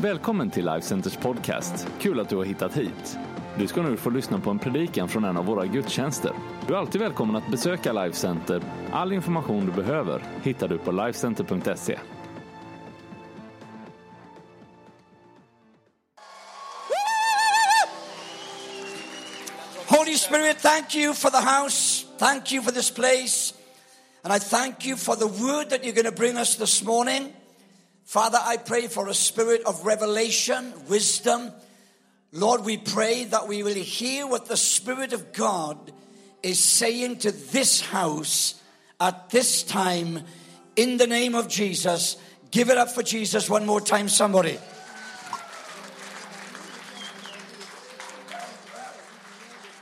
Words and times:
Välkommen 0.00 0.50
till 0.50 0.66
Life 0.66 0.86
Centers 0.86 1.16
podcast. 1.16 1.88
Kul 2.00 2.20
att 2.20 2.28
du 2.28 2.36
har 2.36 2.44
hittat 2.44 2.76
hit. 2.76 3.18
Du 3.58 3.66
ska 3.66 3.82
nu 3.82 3.96
få 3.96 4.10
lyssna 4.10 4.40
på 4.40 4.50
en 4.50 4.58
predikan 4.58 5.08
från 5.08 5.24
en 5.24 5.36
av 5.36 5.44
våra 5.44 5.66
gudstjänster. 5.66 6.32
Du 6.66 6.74
är 6.74 6.78
alltid 6.78 7.00
välkommen 7.00 7.36
att 7.36 7.50
besöka 7.50 7.92
Life 7.92 8.16
Center. 8.16 8.62
All 8.92 9.12
information 9.12 9.66
du 9.66 9.72
behöver 9.72 10.22
hittar 10.42 10.68
du 10.68 10.78
på 10.78 10.92
lifecenter.se. 10.92 11.98
Holy 19.88 20.16
Spirit, 20.16 20.58
thank 20.58 20.94
you 20.94 21.14
for 21.14 21.30
the 21.30 21.62
house. 21.62 22.06
Thank 22.18 22.52
you 22.52 22.62
for 22.62 22.72
this 22.72 22.90
place. 22.90 23.54
And 24.22 24.32
I 24.32 24.38
thank 24.38 24.86
you 24.86 24.96
for 24.96 25.16
the 25.16 25.26
word 25.26 25.70
that 25.70 25.84
you're 25.84 26.02
going 26.02 26.14
to 26.14 26.20
bring 26.20 26.36
us 26.36 26.56
this 26.56 26.84
morning. 26.84 27.32
Father, 28.06 28.38
I 28.40 28.56
pray 28.56 28.86
for 28.86 29.08
a 29.08 29.14
spirit 29.14 29.64
of 29.66 29.84
revelation, 29.84 30.72
wisdom. 30.88 31.50
Lord, 32.30 32.64
we 32.64 32.76
pray 32.76 33.24
that 33.24 33.48
we 33.48 33.64
will 33.64 33.74
hear 33.74 34.28
what 34.28 34.46
the 34.46 34.56
Spirit 34.56 35.12
of 35.12 35.32
God 35.32 35.90
is 36.40 36.60
saying 36.60 37.18
to 37.18 37.32
this 37.32 37.80
house 37.80 38.62
at 39.00 39.30
this 39.30 39.64
time 39.64 40.20
in 40.76 40.98
the 40.98 41.08
name 41.08 41.34
of 41.34 41.48
Jesus. 41.48 42.16
Give 42.52 42.70
it 42.70 42.78
up 42.78 42.92
for 42.92 43.02
Jesus 43.02 43.50
one 43.50 43.66
more 43.66 43.80
time, 43.80 44.08
somebody. 44.08 44.56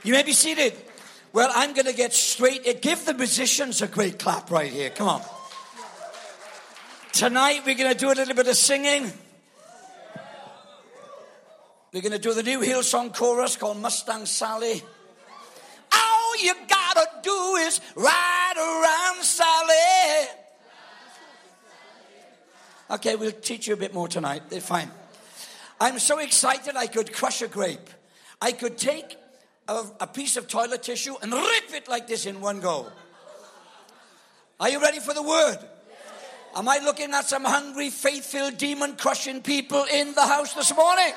You 0.03 0.13
may 0.13 0.23
be 0.23 0.33
seated. 0.33 0.73
Well, 1.31 1.51
I'm 1.53 1.73
going 1.73 1.85
to 1.85 1.93
get 1.93 2.11
straight. 2.11 2.65
It. 2.65 2.81
Give 2.81 3.05
the 3.05 3.13
musicians 3.13 3.83
a 3.83 3.87
great 3.87 4.17
clap 4.17 4.49
right 4.49 4.71
here. 4.71 4.89
Come 4.89 5.09
on. 5.09 5.21
Tonight 7.15 7.61
we're 7.65 7.75
going 7.75 7.93
to 7.93 7.97
do 7.97 8.11
a 8.11 8.13
little 8.13 8.35
bit 8.35 8.45
of 8.45 8.57
singing. 8.57 9.09
We're 11.93 12.01
going 12.01 12.11
to 12.11 12.19
do 12.19 12.33
the 12.33 12.43
new 12.43 12.59
Hillsong 12.59 13.15
chorus 13.15 13.55
called 13.55 13.77
Mustang 13.77 14.25
Sally. 14.25 14.83
All 15.93 16.43
you 16.43 16.53
gotta 16.67 17.07
do 17.23 17.55
is 17.55 17.79
ride 17.95 18.55
around 18.57 19.23
Sally. 19.23 20.27
Okay, 22.91 23.15
we'll 23.15 23.31
teach 23.31 23.69
you 23.69 23.75
a 23.75 23.77
bit 23.77 23.93
more 23.93 24.09
tonight. 24.09 24.49
They're 24.49 24.59
fine. 24.59 24.91
I'm 25.79 25.99
so 25.99 26.19
excited 26.19 26.75
I 26.75 26.87
could 26.87 27.13
crush 27.13 27.41
a 27.41 27.47
grape. 27.47 27.89
I 28.41 28.51
could 28.51 28.77
take 28.77 29.15
a, 29.69 29.85
a 30.01 30.07
piece 30.07 30.35
of 30.35 30.49
toilet 30.49 30.83
tissue 30.83 31.15
and 31.21 31.31
rip 31.31 31.73
it 31.73 31.87
like 31.87 32.07
this 32.09 32.25
in 32.25 32.41
one 32.41 32.59
go. 32.59 32.91
Are 34.59 34.69
you 34.69 34.81
ready 34.81 34.99
for 34.99 35.13
the 35.13 35.23
word? 35.23 35.59
Am 36.55 36.69
I 36.69 36.77
looking 36.77 37.13
at 37.13 37.25
some 37.25 37.43
hungry, 37.43 37.89
faith 37.89 38.27
filled, 38.27 38.57
demon 38.57 38.95
crushing 38.95 39.41
people 39.41 39.85
in 39.91 40.13
the 40.13 40.25
house 40.25 40.53
this 40.53 40.73
morning? 40.73 41.11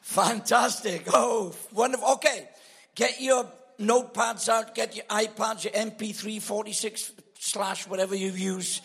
Fantastic. 0.00 1.04
Oh, 1.12 1.54
wonderful. 1.72 2.14
Okay, 2.14 2.48
get 2.96 3.20
your 3.20 3.46
notepads 3.78 4.48
out, 4.48 4.74
get 4.74 4.96
your 4.96 5.04
iPads, 5.04 5.62
your 5.62 5.74
MP3 5.74 6.42
46 6.42 7.12
slash 7.38 7.86
whatever 7.86 8.16
you 8.16 8.32
use. 8.32 8.82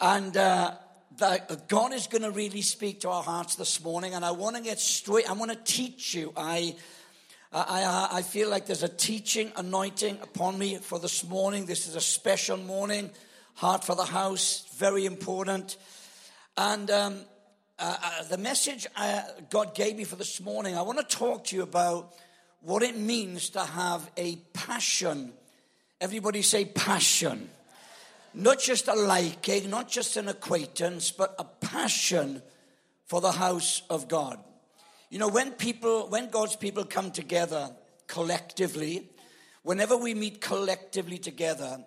And 0.00 0.36
uh, 0.36 0.74
the, 1.16 1.60
God 1.66 1.92
is 1.92 2.06
going 2.06 2.22
to 2.22 2.30
really 2.30 2.62
speak 2.62 3.00
to 3.00 3.10
our 3.10 3.24
hearts 3.24 3.56
this 3.56 3.82
morning. 3.82 4.14
And 4.14 4.24
I 4.24 4.30
want 4.30 4.54
to 4.54 4.62
get 4.62 4.78
straight, 4.78 5.28
I 5.28 5.32
want 5.32 5.50
to 5.50 5.58
teach 5.58 6.14
you. 6.14 6.32
I. 6.36 6.76
I, 7.52 8.08
I, 8.12 8.22
feel 8.22 8.50
like 8.50 8.66
there's 8.66 8.82
a 8.82 8.88
teaching 8.88 9.50
anointing 9.56 10.18
upon 10.20 10.58
me 10.58 10.76
for 10.76 10.98
this 10.98 11.24
morning. 11.24 11.64
This 11.64 11.86
is 11.86 11.94
a 11.96 12.02
special 12.02 12.58
morning. 12.58 13.08
Heart 13.56 13.84
for 13.84 13.94
the 13.96 14.04
house, 14.04 14.66
very 14.76 15.06
important. 15.06 15.78
And 16.58 16.90
um, 16.90 17.20
uh, 17.78 17.96
uh, 18.02 18.22
the 18.24 18.36
message 18.36 18.86
uh, 18.94 19.22
God 19.48 19.74
gave 19.74 19.96
me 19.96 20.04
for 20.04 20.16
this 20.16 20.42
morning, 20.42 20.76
I 20.76 20.82
want 20.82 20.98
to 20.98 21.16
talk 21.16 21.44
to 21.44 21.56
you 21.56 21.62
about 21.62 22.12
what 22.60 22.82
it 22.82 22.98
means 22.98 23.48
to 23.50 23.60
have 23.60 24.10
a 24.18 24.36
passion. 24.52 25.32
Everybody 26.02 26.42
say 26.42 26.66
passion. 26.66 27.48
Not 28.34 28.60
just 28.60 28.88
a 28.88 28.94
liking, 28.94 29.70
not 29.70 29.88
just 29.88 30.18
an 30.18 30.28
acquaintance, 30.28 31.10
but 31.10 31.34
a 31.38 31.44
passion 31.44 32.42
for 33.06 33.22
the 33.22 33.32
house 33.32 33.80
of 33.88 34.06
God. 34.06 34.38
You 35.08 35.18
know, 35.18 35.28
when 35.28 35.52
people, 35.52 36.10
when 36.10 36.28
God's 36.28 36.56
people 36.56 36.84
come 36.84 37.10
together 37.10 37.70
collectively, 38.06 39.08
whenever 39.62 39.96
we 39.96 40.12
meet 40.12 40.42
collectively 40.42 41.16
together, 41.16 41.82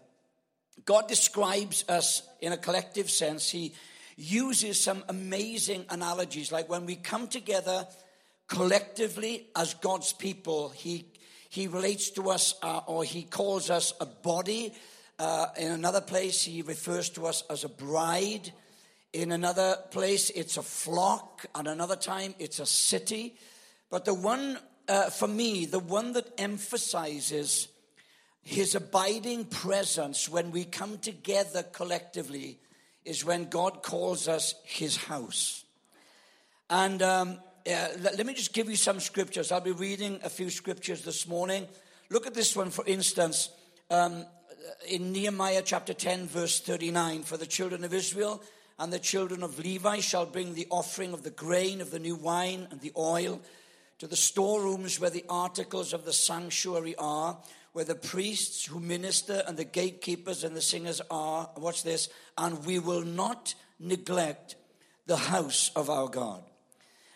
God 0.86 1.08
describes 1.08 1.86
us 1.88 2.24
in 2.42 2.54
a 2.54 2.58
collective 2.58 3.10
sense. 3.10 3.50
He 3.50 3.74
uses 4.16 4.82
some 4.82 5.04
amazing 5.08 5.86
analogies. 5.90 6.52
Like 6.52 6.70
when 6.70 6.86
we 6.86 6.96
come 6.96 7.28
together 7.28 7.88
collectively 8.48 9.48
as 9.56 9.74
God's 9.76 10.14
people, 10.14 10.70
He, 10.70 11.06
he 11.50 11.68
relates 11.68 12.10
to 12.12 12.30
us 12.30 12.56
uh, 12.62 12.82
or 12.86 13.04
He 13.04 13.24
calls 13.24 13.70
us 13.70 13.94
a 14.00 14.06
body. 14.06 14.74
Uh, 15.18 15.48
in 15.58 15.72
another 15.72 16.02
place, 16.02 16.44
He 16.44 16.62
refers 16.62 17.10
to 17.12 17.28
us 17.28 17.44
as 17.50 17.64
a 17.64 17.70
bride. 17.70 18.52
In 19.14 19.32
another 19.32 19.78
place, 19.92 20.30
it's 20.30 20.58
a 20.58 20.64
flock. 20.64 21.46
At 21.56 21.68
another 21.68 21.96
time, 21.96 22.36
it's 22.40 22.60
a 22.60 22.66
city. 22.66 23.36
But 23.90 24.06
the 24.06 24.14
one, 24.14 24.60
uh, 24.88 25.10
for 25.10 25.28
me, 25.28 25.66
the 25.66 25.80
one 25.80 26.14
that 26.14 26.28
emphasizes 26.38 27.70
his 28.44 28.76
abiding 28.76 29.46
presence 29.46 30.28
when 30.28 30.52
we 30.52 30.66
come 30.66 30.98
together 30.98 31.64
collectively 31.64 32.60
is 33.06 33.26
when 33.26 33.50
God 33.50 33.84
calls 33.84 34.28
us 34.28 34.56
his 34.64 34.98
house. 34.98 35.64
And 36.70 37.02
um, 37.02 37.40
uh, 37.70 37.88
let 38.00 38.26
me 38.26 38.34
just 38.34 38.54
give 38.54 38.70
you 38.70 38.76
some 38.76 39.00
scriptures. 39.00 39.52
I'll 39.52 39.62
be 39.62 39.72
reading 39.72 40.20
a 40.24 40.30
few 40.30 40.50
scriptures 40.50 41.04
this 41.04 41.28
morning. 41.28 41.68
Look 42.10 42.28
at 42.28 42.34
this 42.34 42.56
one, 42.56 42.70
for 42.70 42.86
instance, 42.86 43.50
um, 43.90 44.26
in 44.88 45.12
Nehemiah 45.12 45.64
chapter 45.64 45.94
10, 45.94 46.28
verse 46.28 46.60
39. 46.60 47.24
For 47.24 47.38
the 47.38 47.46
children 47.46 47.84
of 47.84 47.94
Israel 47.94 48.42
and 48.78 48.94
the 48.94 49.00
children 49.00 49.44
of 49.44 49.60
Levi 49.60 50.00
shall 50.00 50.26
bring 50.26 50.54
the 50.54 50.68
offering 50.70 51.14
of 51.14 51.24
the 51.24 51.30
grain, 51.30 51.82
of 51.82 51.92
the 51.92 52.00
new 52.00 52.16
wine, 52.16 52.68
and 52.72 52.80
the 52.82 52.94
oil 52.98 53.42
to 54.00 54.08
the 54.08 54.16
storerooms 54.16 55.00
where 55.00 55.10
the 55.10 55.26
articles 55.30 55.94
of 55.94 56.06
the 56.06 56.14
sanctuary 56.14 56.96
are 56.98 57.38
where 57.80 57.86
the 57.86 57.96
priests 57.96 58.66
who 58.66 58.78
minister 58.78 59.42
and 59.48 59.56
the 59.56 59.64
gatekeepers 59.64 60.44
and 60.44 60.54
the 60.54 60.62
singers 60.62 61.00
are. 61.10 61.50
Watch 61.56 61.84
this. 61.84 62.10
And 62.38 62.66
we 62.66 62.78
will 62.78 63.06
not 63.06 63.56
neglect 63.80 64.58
the 65.06 65.16
house 65.16 65.72
of 65.78 65.90
our 65.90 66.10
God. 66.10 66.44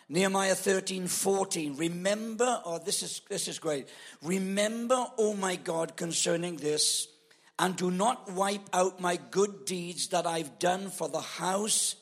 Nehemiah 0.08 0.54
13, 0.54 1.06
14. 1.06 1.76
Remember, 1.76 2.62
oh, 2.64 2.78
this 2.78 3.02
is, 3.02 3.20
this 3.28 3.46
is 3.46 3.58
great. 3.58 3.90
Remember, 4.22 5.04
oh 5.18 5.34
my 5.34 5.56
God, 5.56 5.98
concerning 5.98 6.56
this, 6.56 7.08
and 7.58 7.76
do 7.76 7.90
not 7.90 8.32
wipe 8.32 8.66
out 8.72 9.02
my 9.02 9.18
good 9.30 9.66
deeds 9.66 10.08
that 10.08 10.26
I've 10.26 10.58
done 10.58 10.88
for 10.88 11.10
the 11.10 11.20
house 11.20 11.96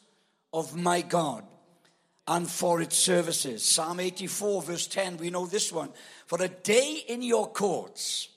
of 0.52 0.76
my 0.76 1.00
God 1.00 1.42
and 2.28 2.48
for 2.48 2.80
its 2.80 2.96
services. 2.96 3.64
Psalm 3.64 3.98
84, 3.98 4.62
verse 4.62 4.86
10, 4.86 5.16
we 5.16 5.30
know 5.30 5.46
this 5.46 5.72
one. 5.72 5.90
For 6.26 6.40
a 6.40 6.46
day 6.46 7.02
in 7.08 7.22
your 7.22 7.50
courts 7.50 8.28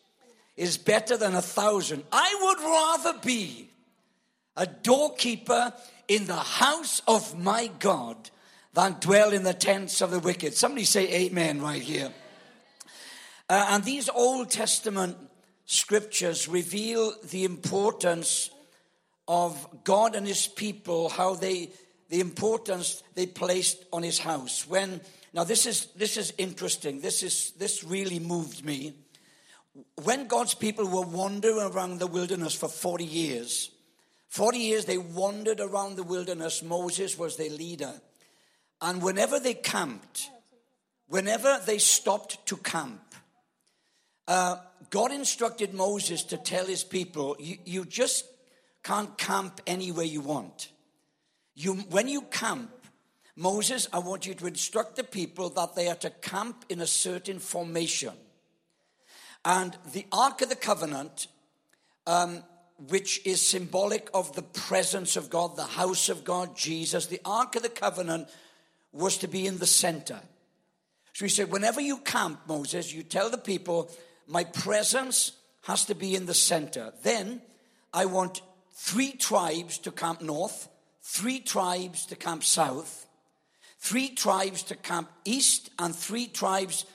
is 0.58 0.78
better 0.78 1.18
than 1.18 1.36
a 1.36 1.42
thousand. 1.42 2.04
I 2.12 2.36
would 2.42 2.60
rather 2.60 3.20
be 3.20 3.70
a 4.56 4.66
doorkeeper 4.66 5.74
in 6.08 6.26
the 6.26 6.36
house 6.36 7.02
of 7.08 7.38
my 7.38 7.68
God 7.80 8.30
than 8.74 8.98
dwell 9.00 9.34
in 9.34 9.44
the 9.44 9.54
tents 9.54 10.02
of 10.02 10.12
the 10.12 10.20
wicked. 10.20 10.54
Somebody 10.54 10.86
say 10.86 11.26
amen 11.26 11.62
right 11.62 11.82
here. 11.82 12.12
Uh, 13.50 13.68
and 13.72 13.84
these 13.84 14.10
Old 14.10 14.50
Testament 14.50 15.18
scriptures 15.66 16.48
reveal 16.48 17.14
the 17.30 17.44
importance 17.44 18.50
of 19.28 19.68
God 19.84 20.16
and 20.16 20.28
his 20.28 20.48
people, 20.48 21.10
how 21.10 21.36
they, 21.36 21.70
the 22.10 22.20
importance 22.20 23.04
they 23.16 23.26
placed 23.26 23.84
on 23.92 24.04
his 24.04 24.20
house. 24.20 24.68
When, 24.68 25.02
now 25.34 25.44
this 25.44 25.66
is, 25.66 25.88
this 25.96 26.18
is 26.18 26.34
interesting. 26.38 27.02
This 27.02 27.24
is, 27.24 27.52
this 27.58 27.84
really 27.84 28.20
moved 28.20 28.64
me 28.64 28.94
when 30.04 30.28
God's 30.28 30.54
people 30.54 30.88
were 30.88 31.06
wandering 31.06 31.60
around 31.60 32.00
the 32.00 32.08
wilderness 32.08 32.56
for 32.56 32.70
40 32.70 33.04
years, 33.04 33.72
40 34.30 34.58
years 34.58 34.86
they 34.86 34.98
wandered 34.98 35.60
around 35.60 35.96
the 35.96 36.04
wilderness, 36.04 36.64
Moses 36.64 37.18
was 37.18 37.38
their 37.38 37.50
leader. 37.50 37.94
And 38.82 39.02
whenever 39.02 39.40
they 39.40 39.54
camped, 39.54 40.30
whenever 41.08 41.60
they 41.66 41.78
stopped 41.78 42.46
to 42.48 42.58
camp, 42.58 43.02
uh, 44.28 44.58
God 44.90 45.12
instructed 45.12 45.74
Moses 45.74 46.24
to 46.24 46.38
tell 46.38 46.66
his 46.66 46.84
people, 46.84 47.36
you, 47.40 47.58
you 47.66 47.86
just 47.86 48.26
can't 48.84 49.18
camp 49.18 49.62
anywhere 49.68 50.06
you 50.06 50.22
want. 50.22 50.70
You, 51.54 51.76
when 51.90 52.08
you 52.08 52.22
camp, 52.22 52.72
Moses, 53.36 53.88
I 53.92 54.00
want 54.00 54.26
you 54.26 54.34
to 54.36 54.48
instruct 54.48 54.96
the 54.96 55.04
people 55.04 55.50
that 55.50 55.76
they 55.76 55.90
are 55.90 55.96
to 55.96 56.10
camp 56.10 56.66
in 56.70 56.82
a 56.82 56.88
certain 56.88 57.40
formation. 57.40 58.14
And 59.46 59.78
the 59.94 60.08
Ark 60.12 60.42
of 60.42 60.50
the 60.50 60.56
Covenant, 60.56 61.28
um, 62.08 62.44
which 62.90 63.26
is 63.26 63.42
symbolic 63.42 64.10
of 64.14 64.36
the 64.36 64.42
presence 64.42 65.16
of 65.16 65.30
God, 65.30 65.56
the 65.56 65.64
house 65.64 66.10
of 66.10 66.24
God, 66.24 66.58
Jesus. 66.58 67.06
The 67.06 67.22
Ark 67.24 67.56
of 67.56 67.62
the 67.62 67.70
Covenant 67.70 68.28
was 68.92 69.18
to 69.20 69.28
be 69.28 69.46
in 69.46 69.60
the 69.60 69.68
center. 69.68 70.20
So 71.14 71.26
he 71.26 71.30
said, 71.30 71.52
whenever 71.52 71.80
you 71.80 71.98
camp, 71.98 72.42
Moses, 72.48 72.94
you 72.94 73.04
tell 73.04 73.30
the 73.30 73.38
people, 73.38 73.92
my 74.28 74.44
presence 74.44 75.32
has 75.64 75.86
to 75.86 75.96
be 75.96 76.16
in 76.16 76.26
the 76.26 76.34
center. 76.34 76.92
Then 77.04 77.42
I 77.94 78.06
want 78.06 78.42
three 78.74 79.14
tribes 79.14 79.78
to 79.80 79.92
camp 79.92 80.22
north, 80.22 80.68
three 81.02 81.40
tribes 81.40 82.06
to 82.08 82.16
camp 82.16 82.44
south, 82.44 83.06
three 83.80 84.10
tribes 84.10 84.64
to 84.64 84.76
camp 84.76 85.10
east, 85.24 85.70
and 85.80 85.96
three 85.96 86.28
tribes 86.28 86.86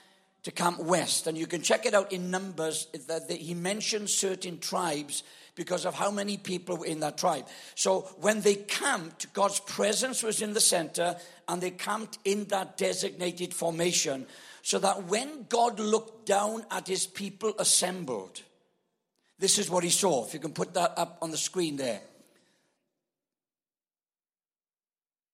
to 0.42 0.50
camp 0.50 0.78
west. 0.78 1.26
And 1.26 1.36
you 1.36 1.46
can 1.46 1.62
check 1.62 1.86
it 1.86 1.94
out 1.94 2.12
in 2.12 2.30
Numbers 2.30 2.86
that 3.08 3.30
he 3.30 3.54
mentions 3.54 4.14
certain 4.14 4.58
tribes 4.58 5.22
because 5.54 5.84
of 5.84 5.94
how 5.94 6.10
many 6.10 6.36
people 6.36 6.78
were 6.78 6.86
in 6.86 7.00
that 7.00 7.18
tribe. 7.18 7.46
So 7.74 8.02
when 8.20 8.40
they 8.40 8.54
camped, 8.54 9.32
God's 9.32 9.60
presence 9.60 10.22
was 10.22 10.40
in 10.40 10.54
the 10.54 10.60
center 10.60 11.16
and 11.48 11.60
they 11.60 11.70
camped 11.70 12.18
in 12.24 12.44
that 12.46 12.76
designated 12.76 13.52
formation 13.52 14.26
so 14.62 14.78
that 14.78 15.04
when 15.04 15.46
God 15.48 15.78
looked 15.78 16.26
down 16.26 16.64
at 16.70 16.86
his 16.86 17.06
people 17.06 17.54
assembled, 17.58 18.42
this 19.38 19.58
is 19.58 19.70
what 19.70 19.84
he 19.84 19.90
saw. 19.90 20.26
If 20.26 20.34
you 20.34 20.40
can 20.40 20.52
put 20.52 20.74
that 20.74 20.94
up 20.96 21.18
on 21.22 21.30
the 21.30 21.36
screen 21.36 21.76
there. 21.76 22.00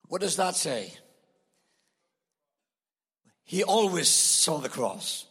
What 0.08 0.20
does 0.20 0.36
that 0.36 0.54
say? 0.54 0.92
He 3.46 3.64
always 3.64 4.08
saw 4.08 4.58
the 4.58 4.68
cross. 4.68 5.24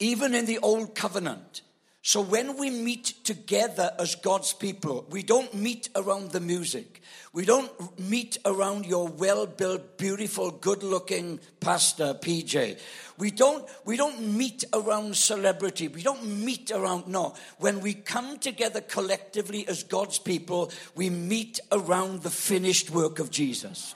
Even 0.00 0.34
in 0.34 0.46
the 0.46 0.58
old 0.58 0.94
covenant, 0.94 1.62
so 2.06 2.20
when 2.20 2.58
we 2.58 2.68
meet 2.68 3.24
together 3.24 3.90
as 3.98 4.14
God's 4.14 4.52
people, 4.52 5.06
we 5.08 5.22
don't 5.22 5.54
meet 5.54 5.88
around 5.96 6.32
the 6.32 6.40
music. 6.40 7.00
We 7.32 7.46
don't 7.46 7.70
meet 7.98 8.36
around 8.44 8.84
your 8.84 9.08
well-built, 9.08 9.96
beautiful, 9.96 10.50
good-looking 10.50 11.40
pastor 11.60 12.12
PJ. 12.12 12.78
We 13.16 13.30
don't 13.30 13.66
we 13.86 13.96
don't 13.96 14.20
meet 14.20 14.64
around 14.74 15.16
celebrity. 15.16 15.88
We 15.88 16.02
don't 16.02 16.26
meet 16.26 16.70
around 16.70 17.08
no. 17.08 17.34
When 17.56 17.80
we 17.80 17.94
come 17.94 18.38
together 18.38 18.82
collectively 18.82 19.66
as 19.66 19.82
God's 19.82 20.18
people, 20.18 20.72
we 20.94 21.08
meet 21.08 21.58
around 21.72 22.22
the 22.22 22.30
finished 22.30 22.90
work 22.90 23.18
of 23.18 23.30
Jesus. 23.30 23.94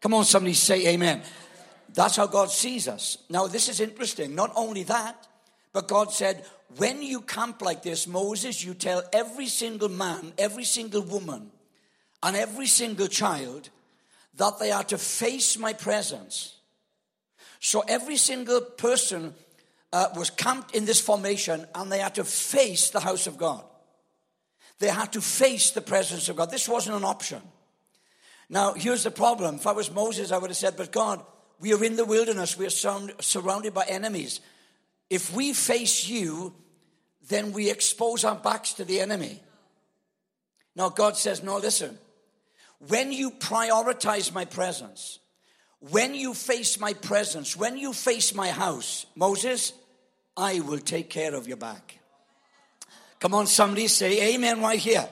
Come 0.00 0.14
on 0.14 0.24
somebody 0.24 0.54
say 0.54 0.86
amen. 0.94 1.22
That's 1.94 2.16
how 2.16 2.26
God 2.26 2.50
sees 2.50 2.88
us. 2.88 3.18
Now 3.28 3.46
this 3.46 3.68
is 3.68 3.80
interesting. 3.80 4.34
Not 4.34 4.52
only 4.56 4.82
that, 4.84 5.26
but 5.72 5.88
God 5.88 6.12
said, 6.12 6.44
when 6.76 7.02
you 7.02 7.20
camp 7.20 7.62
like 7.62 7.82
this, 7.82 8.06
Moses, 8.06 8.64
you 8.64 8.74
tell 8.74 9.02
every 9.12 9.46
single 9.46 9.88
man, 9.88 10.32
every 10.36 10.64
single 10.64 11.02
woman, 11.02 11.50
and 12.22 12.36
every 12.36 12.66
single 12.66 13.06
child 13.06 13.68
that 14.36 14.58
they 14.58 14.70
are 14.70 14.84
to 14.84 14.98
face 14.98 15.58
my 15.58 15.72
presence. 15.72 16.56
So 17.60 17.82
every 17.88 18.16
single 18.16 18.60
person 18.60 19.34
uh, 19.92 20.08
was 20.16 20.30
camped 20.30 20.74
in 20.74 20.84
this 20.84 21.00
formation 21.00 21.66
and 21.74 21.90
they 21.90 21.98
had 21.98 22.14
to 22.16 22.24
face 22.24 22.90
the 22.90 23.00
house 23.00 23.26
of 23.26 23.38
God. 23.38 23.64
They 24.78 24.88
had 24.88 25.12
to 25.12 25.20
face 25.20 25.70
the 25.70 25.80
presence 25.80 26.28
of 26.28 26.36
God. 26.36 26.50
This 26.50 26.68
wasn't 26.68 26.96
an 26.96 27.04
option. 27.04 27.40
Now, 28.48 28.74
here's 28.74 29.04
the 29.04 29.10
problem. 29.10 29.56
If 29.56 29.66
I 29.66 29.72
was 29.72 29.90
Moses, 29.90 30.32
I 30.32 30.38
would 30.38 30.50
have 30.50 30.56
said, 30.56 30.76
But 30.76 30.92
God, 30.92 31.24
we 31.60 31.72
are 31.72 31.82
in 31.82 31.96
the 31.96 32.04
wilderness, 32.04 32.58
we 32.58 32.66
are 32.66 32.70
surrounded 32.70 33.72
by 33.72 33.84
enemies. 33.84 34.40
If 35.08 35.34
we 35.34 35.52
face 35.52 36.08
you, 36.08 36.54
then 37.28 37.52
we 37.52 37.70
expose 37.70 38.24
our 38.24 38.36
backs 38.36 38.74
to 38.74 38.84
the 38.84 39.00
enemy. 39.00 39.42
Now, 40.74 40.90
God 40.90 41.16
says, 41.16 41.42
No, 41.42 41.56
listen. 41.56 41.98
When 42.88 43.10
you 43.10 43.30
prioritize 43.30 44.32
my 44.34 44.44
presence, 44.44 45.18
when 45.80 46.14
you 46.14 46.34
face 46.34 46.78
my 46.78 46.92
presence, 46.92 47.56
when 47.56 47.78
you 47.78 47.92
face 47.92 48.34
my 48.34 48.50
house, 48.50 49.06
Moses, 49.14 49.72
I 50.36 50.60
will 50.60 50.78
take 50.78 51.08
care 51.08 51.34
of 51.34 51.48
your 51.48 51.56
back. 51.56 51.98
Come 53.18 53.34
on, 53.34 53.46
somebody 53.46 53.88
say 53.88 54.34
amen 54.34 54.60
right 54.60 54.78
here. 54.78 55.08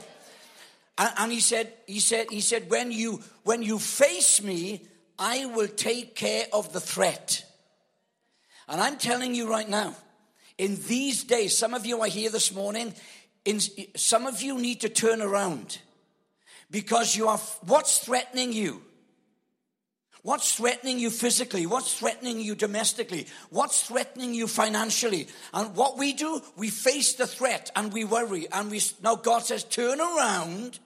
And, 0.98 1.10
and 1.18 1.32
he 1.32 1.40
said, 1.40 1.72
he 1.86 2.00
said, 2.00 2.26
he 2.30 2.40
said, 2.40 2.68
when 2.68 2.92
you 2.92 3.22
when 3.44 3.62
you 3.62 3.78
face 3.78 4.42
me, 4.42 4.82
I 5.18 5.46
will 5.46 5.68
take 5.68 6.14
care 6.14 6.46
of 6.52 6.72
the 6.72 6.80
threat. 6.80 7.44
And 8.68 8.80
I'm 8.80 8.96
telling 8.96 9.34
you 9.34 9.48
right 9.48 9.68
now, 9.68 9.94
in 10.58 10.78
these 10.86 11.24
days, 11.24 11.56
some 11.56 11.74
of 11.74 11.84
you 11.84 12.00
are 12.00 12.08
here 12.08 12.30
this 12.30 12.54
morning, 12.54 12.94
in, 13.44 13.60
some 13.96 14.26
of 14.26 14.40
you 14.40 14.58
need 14.58 14.80
to 14.82 14.88
turn 14.88 15.20
around 15.20 15.78
because 16.70 17.16
you 17.16 17.28
are, 17.28 17.38
what's 17.66 17.98
threatening 17.98 18.52
you? 18.52 18.82
What's 20.22 20.54
threatening 20.54 20.98
you 20.98 21.10
physically? 21.10 21.66
What's 21.66 21.98
threatening 21.98 22.40
you 22.40 22.54
domestically? 22.54 23.26
What's 23.50 23.82
threatening 23.82 24.32
you 24.32 24.46
financially? 24.46 25.28
And 25.52 25.76
what 25.76 25.98
we 25.98 26.14
do, 26.14 26.40
we 26.56 26.70
face 26.70 27.12
the 27.12 27.26
threat 27.26 27.70
and 27.76 27.92
we 27.92 28.04
worry. 28.04 28.46
And 28.50 28.70
we, 28.70 28.80
now 29.02 29.16
God 29.16 29.44
says, 29.44 29.64
turn 29.64 30.00
around 30.00 30.78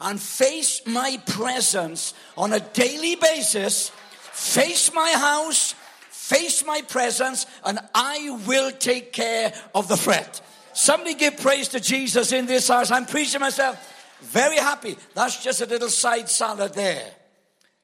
and 0.00 0.20
face 0.20 0.82
my 0.86 1.20
presence 1.26 2.14
on 2.36 2.52
a 2.52 2.60
daily 2.60 3.16
basis. 3.16 3.90
Face 4.32 4.92
my 4.92 5.10
house, 5.12 5.74
face 6.10 6.64
my 6.66 6.82
presence, 6.82 7.46
and 7.64 7.78
I 7.94 8.38
will 8.46 8.70
take 8.70 9.12
care 9.12 9.52
of 9.74 9.88
the 9.88 9.96
threat. 9.96 10.40
Somebody 10.74 11.14
give 11.14 11.38
praise 11.38 11.68
to 11.68 11.80
Jesus 11.80 12.32
in 12.32 12.44
this 12.46 12.68
house. 12.68 12.90
I'm 12.90 13.06
preaching 13.06 13.40
myself 13.40 13.94
very 14.20 14.56
happy. 14.56 14.96
That's 15.14 15.42
just 15.42 15.60
a 15.60 15.66
little 15.66 15.88
side 15.88 16.28
salad 16.28 16.74
there 16.74 17.10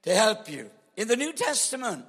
to 0.02 0.14
help 0.14 0.50
you. 0.50 0.70
In 0.96 1.08
the 1.08 1.16
New 1.16 1.32
Testament, 1.32 2.04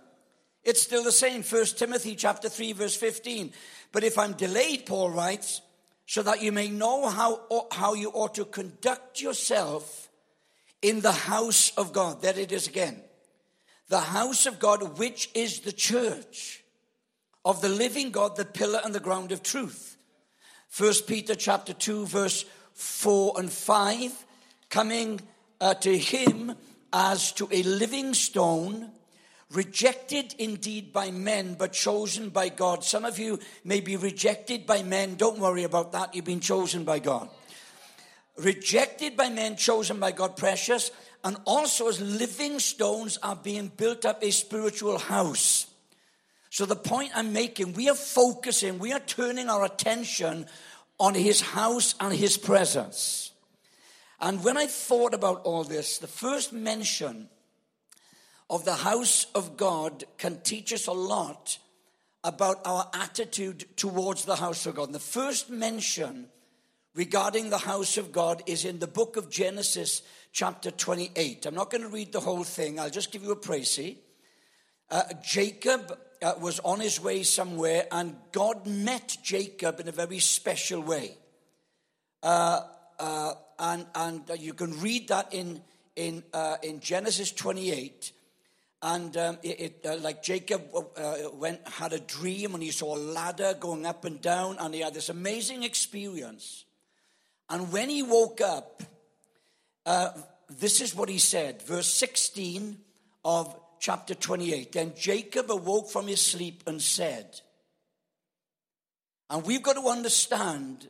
it's 0.63 0.81
still 0.81 1.03
the 1.03 1.11
same. 1.11 1.43
First 1.43 1.77
Timothy 1.77 2.15
chapter 2.15 2.49
3 2.49 2.73
verse 2.73 2.95
15. 2.95 3.51
But 3.91 4.03
if 4.03 4.17
I'm 4.17 4.33
delayed, 4.33 4.85
Paul 4.85 5.11
writes, 5.11 5.61
so 6.05 6.21
that 6.23 6.41
you 6.41 6.51
may 6.51 6.69
know 6.69 7.07
how, 7.07 7.67
how 7.71 7.93
you 7.93 8.09
ought 8.09 8.35
to 8.35 8.45
conduct 8.45 9.21
yourself 9.21 10.09
in 10.81 11.01
the 11.01 11.11
house 11.11 11.71
of 11.77 11.93
God. 11.93 12.21
There 12.21 12.37
it 12.37 12.51
is 12.51 12.67
again 12.67 13.01
the 13.93 13.99
house 13.99 14.45
of 14.45 14.59
God, 14.59 14.97
which 14.97 15.29
is 15.35 15.59
the 15.59 15.71
church 15.71 16.63
of 17.45 17.61
the 17.61 17.69
living 17.69 18.11
God, 18.11 18.35
the 18.35 18.45
pillar 18.45 18.81
and 18.83 18.95
the 18.95 18.99
ground 18.99 19.31
of 19.31 19.43
truth. 19.43 19.97
First 20.67 21.05
Peter 21.05 21.35
chapter 21.35 21.73
2, 21.73 22.07
verse 22.07 22.45
4 22.73 23.33
and 23.37 23.51
5, 23.51 24.25
coming 24.69 25.21
uh, 25.61 25.75
to 25.75 25.95
him 25.95 26.55
as 26.91 27.31
to 27.33 27.47
a 27.51 27.61
living 27.63 28.15
stone, 28.15 28.89
rejected 29.53 30.35
indeed 30.37 30.91
by 30.91 31.11
men, 31.11 31.55
but 31.55 31.73
chosen 31.73 32.29
by 32.29 32.49
God. 32.49 32.83
Some 32.83 33.05
of 33.05 33.19
you 33.19 33.39
may 33.63 33.79
be 33.79 33.95
rejected 33.95 34.65
by 34.65 34.83
men. 34.83 35.15
Don't 35.15 35.39
worry 35.39 35.63
about 35.63 35.91
that. 35.91 36.15
You've 36.15 36.25
been 36.25 36.39
chosen 36.39 36.83
by 36.83 36.99
God. 36.99 37.29
Rejected 38.37 39.15
by 39.15 39.29
men, 39.29 39.55
chosen 39.55 39.99
by 39.99 40.11
God, 40.11 40.35
precious 40.35 40.91
and 41.23 41.37
also 41.45 41.87
as 41.87 42.01
living 42.01 42.59
stones 42.59 43.17
are 43.23 43.35
being 43.35 43.67
built 43.67 44.05
up 44.05 44.21
a 44.23 44.31
spiritual 44.31 44.97
house. 44.97 45.67
So 46.49 46.65
the 46.65 46.75
point 46.75 47.11
I'm 47.15 47.33
making, 47.33 47.73
we 47.73 47.89
are 47.89 47.95
focusing, 47.95 48.77
we 48.77 48.91
are 48.91 48.99
turning 48.99 49.49
our 49.49 49.63
attention 49.63 50.45
on 50.99 51.15
his 51.15 51.41
house 51.41 51.95
and 51.99 52.13
his 52.13 52.37
presence. 52.37 53.31
And 54.19 54.43
when 54.43 54.57
I 54.57 54.67
thought 54.67 55.13
about 55.13 55.41
all 55.43 55.63
this, 55.63 55.97
the 55.97 56.07
first 56.07 56.53
mention 56.53 57.29
of 58.49 58.65
the 58.65 58.75
house 58.75 59.27
of 59.35 59.57
God 59.57 60.03
can 60.17 60.41
teach 60.41 60.73
us 60.73 60.87
a 60.87 60.91
lot 60.91 61.57
about 62.23 62.61
our 62.65 62.89
attitude 62.93 63.65
towards 63.75 64.25
the 64.25 64.35
house 64.35 64.65
of 64.65 64.75
God. 64.75 64.85
And 64.85 64.95
the 64.95 64.99
first 64.99 65.49
mention 65.49 66.27
regarding 66.95 67.49
the 67.49 67.57
house 67.57 67.97
of 67.97 68.11
God 68.11 68.43
is 68.45 68.65
in 68.65 68.79
the 68.79 68.87
book 68.87 69.17
of 69.17 69.29
Genesis, 69.29 70.01
chapter 70.31 70.71
28. 70.71 71.45
I'm 71.45 71.55
not 71.55 71.69
going 71.69 71.81
to 71.81 71.89
read 71.89 72.13
the 72.13 72.19
whole 72.19 72.43
thing, 72.43 72.79
I'll 72.79 72.89
just 72.89 73.11
give 73.11 73.23
you 73.23 73.31
a 73.31 73.35
précis. 73.35 73.97
Uh, 74.89 75.03
Jacob 75.23 75.97
uh, 76.21 76.33
was 76.39 76.59
on 76.59 76.79
his 76.79 77.01
way 77.01 77.23
somewhere, 77.23 77.87
and 77.91 78.15
God 78.31 78.67
met 78.67 79.17
Jacob 79.23 79.79
in 79.79 79.87
a 79.87 79.91
very 79.91 80.19
special 80.19 80.81
way. 80.81 81.17
Uh, 82.21 82.61
uh 82.99 83.33
and 83.59 83.85
and 83.95 84.21
you 84.39 84.53
can 84.53 84.79
read 84.81 85.07
that 85.07 85.33
in, 85.33 85.61
in, 85.95 86.23
uh, 86.33 86.57
in 86.63 86.79
Genesis 86.79 87.31
28. 87.31 88.11
And 88.85 89.15
um, 89.15 89.37
it, 89.41 89.59
it 89.61 89.85
uh, 89.85 89.95
like 90.01 90.21
Jacob 90.21 90.61
went 91.35 91.65
had 91.65 91.93
a 91.93 91.99
dream 91.99 92.53
and 92.53 92.61
he 92.61 92.69
saw 92.69 92.97
a 92.97 92.99
ladder 92.99 93.55
going 93.57 93.85
up 93.85 94.03
and 94.03 94.21
down, 94.21 94.57
and 94.59 94.73
he 94.75 94.81
had 94.81 94.93
this 94.93 95.07
amazing 95.07 95.63
experience. 95.63 96.65
And 97.49 97.71
when 97.71 97.89
he 97.89 98.03
woke 98.03 98.41
up, 98.41 98.83
uh, 99.85 100.09
this 100.49 100.81
is 100.81 100.93
what 100.93 101.07
he 101.07 101.17
said, 101.17 101.61
verse 101.61 101.87
16 101.87 102.77
of 103.23 103.55
chapter 103.79 104.15
28. 104.15 104.73
Then 104.73 104.93
Jacob 104.97 105.49
awoke 105.49 105.89
from 105.89 106.07
his 106.07 106.21
sleep 106.21 106.63
and 106.67 106.81
said, 106.81 107.39
and 109.29 109.45
we've 109.45 109.63
got 109.63 109.73
to 109.73 109.87
understand 109.87 110.89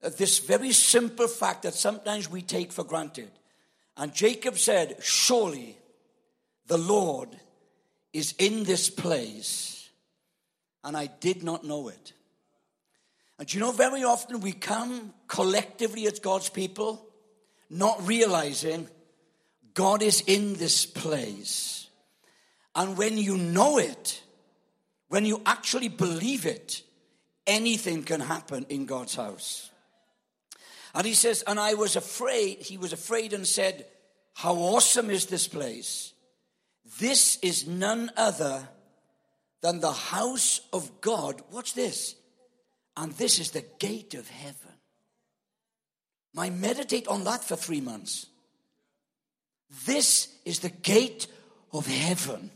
this 0.00 0.38
very 0.38 0.72
simple 0.72 1.26
fact 1.26 1.64
that 1.64 1.74
sometimes 1.74 2.30
we 2.30 2.40
take 2.40 2.72
for 2.72 2.84
granted. 2.84 3.30
And 3.96 4.14
Jacob 4.14 4.58
said, 4.58 4.96
Surely 5.02 5.76
the 6.66 6.78
Lord 6.78 7.28
is 8.12 8.34
in 8.38 8.64
this 8.64 8.90
place. 8.90 9.90
And 10.82 10.96
I 10.96 11.06
did 11.06 11.42
not 11.42 11.64
know 11.64 11.88
it. 11.88 12.12
And 13.38 13.52
you 13.52 13.60
know, 13.60 13.72
very 13.72 14.04
often 14.04 14.40
we 14.40 14.52
come 14.52 15.12
collectively 15.26 16.06
as 16.06 16.20
God's 16.20 16.48
people, 16.48 17.04
not 17.68 18.06
realizing 18.06 18.88
God 19.74 20.02
is 20.02 20.22
in 20.26 20.54
this 20.54 20.86
place. 20.86 21.88
And 22.74 22.96
when 22.96 23.18
you 23.18 23.36
know 23.36 23.78
it, 23.78 24.22
when 25.08 25.24
you 25.24 25.42
actually 25.44 25.88
believe 25.88 26.46
it, 26.46 26.82
anything 27.46 28.04
can 28.04 28.20
happen 28.20 28.66
in 28.68 28.86
God's 28.86 29.16
house. 29.16 29.70
And 30.94 31.06
he 31.06 31.14
says, 31.14 31.42
And 31.46 31.58
I 31.58 31.74
was 31.74 31.96
afraid, 31.96 32.58
he 32.60 32.78
was 32.78 32.92
afraid 32.92 33.32
and 33.32 33.46
said, 33.46 33.86
How 34.34 34.54
awesome 34.54 35.10
is 35.10 35.26
this 35.26 35.48
place! 35.48 36.13
This 36.98 37.38
is 37.42 37.66
none 37.66 38.10
other 38.16 38.68
than 39.60 39.80
the 39.80 39.92
house 39.92 40.60
of 40.72 41.00
God. 41.00 41.42
Watch 41.50 41.74
this. 41.74 42.14
And 42.96 43.12
this 43.12 43.38
is 43.38 43.50
the 43.50 43.64
gate 43.78 44.14
of 44.14 44.28
heaven. 44.28 44.72
I 46.36 46.50
meditate 46.50 47.08
on 47.08 47.24
that 47.24 47.44
for 47.44 47.56
three 47.56 47.80
months. 47.80 48.26
This 49.86 50.28
is 50.44 50.60
the 50.60 50.70
gate 50.70 51.26
of 51.72 51.86
heaven. 51.86 52.50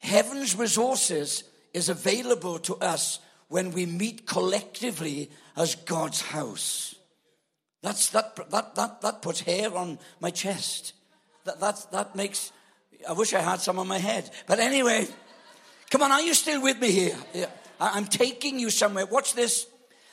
Heaven's 0.00 0.56
resources 0.56 1.44
is 1.74 1.88
available 1.88 2.58
to 2.60 2.76
us 2.76 3.18
when 3.48 3.72
we 3.72 3.86
meet 3.86 4.26
collectively 4.26 5.30
as 5.56 5.74
God's 5.74 6.20
house. 6.20 6.94
That's, 7.82 8.08
that, 8.10 8.36
that, 8.50 8.74
that, 8.74 9.00
that 9.00 9.22
puts 9.22 9.40
hair 9.40 9.74
on 9.76 9.98
my 10.20 10.30
chest. 10.30 10.92
That, 11.44 11.60
that, 11.60 11.86
that 11.92 12.16
makes, 12.16 12.52
I 13.08 13.12
wish 13.12 13.34
I 13.34 13.40
had 13.40 13.60
some 13.60 13.78
on 13.78 13.88
my 13.88 13.98
head. 13.98 14.30
But 14.46 14.58
anyway, 14.58 15.06
come 15.90 16.02
on, 16.02 16.12
are 16.12 16.22
you 16.22 16.34
still 16.34 16.62
with 16.62 16.80
me 16.80 16.90
here? 16.90 17.16
Yeah. 17.34 17.46
I'm 17.78 18.06
taking 18.06 18.58
you 18.58 18.70
somewhere. 18.70 19.06
Watch 19.06 19.34
this. 19.34 19.66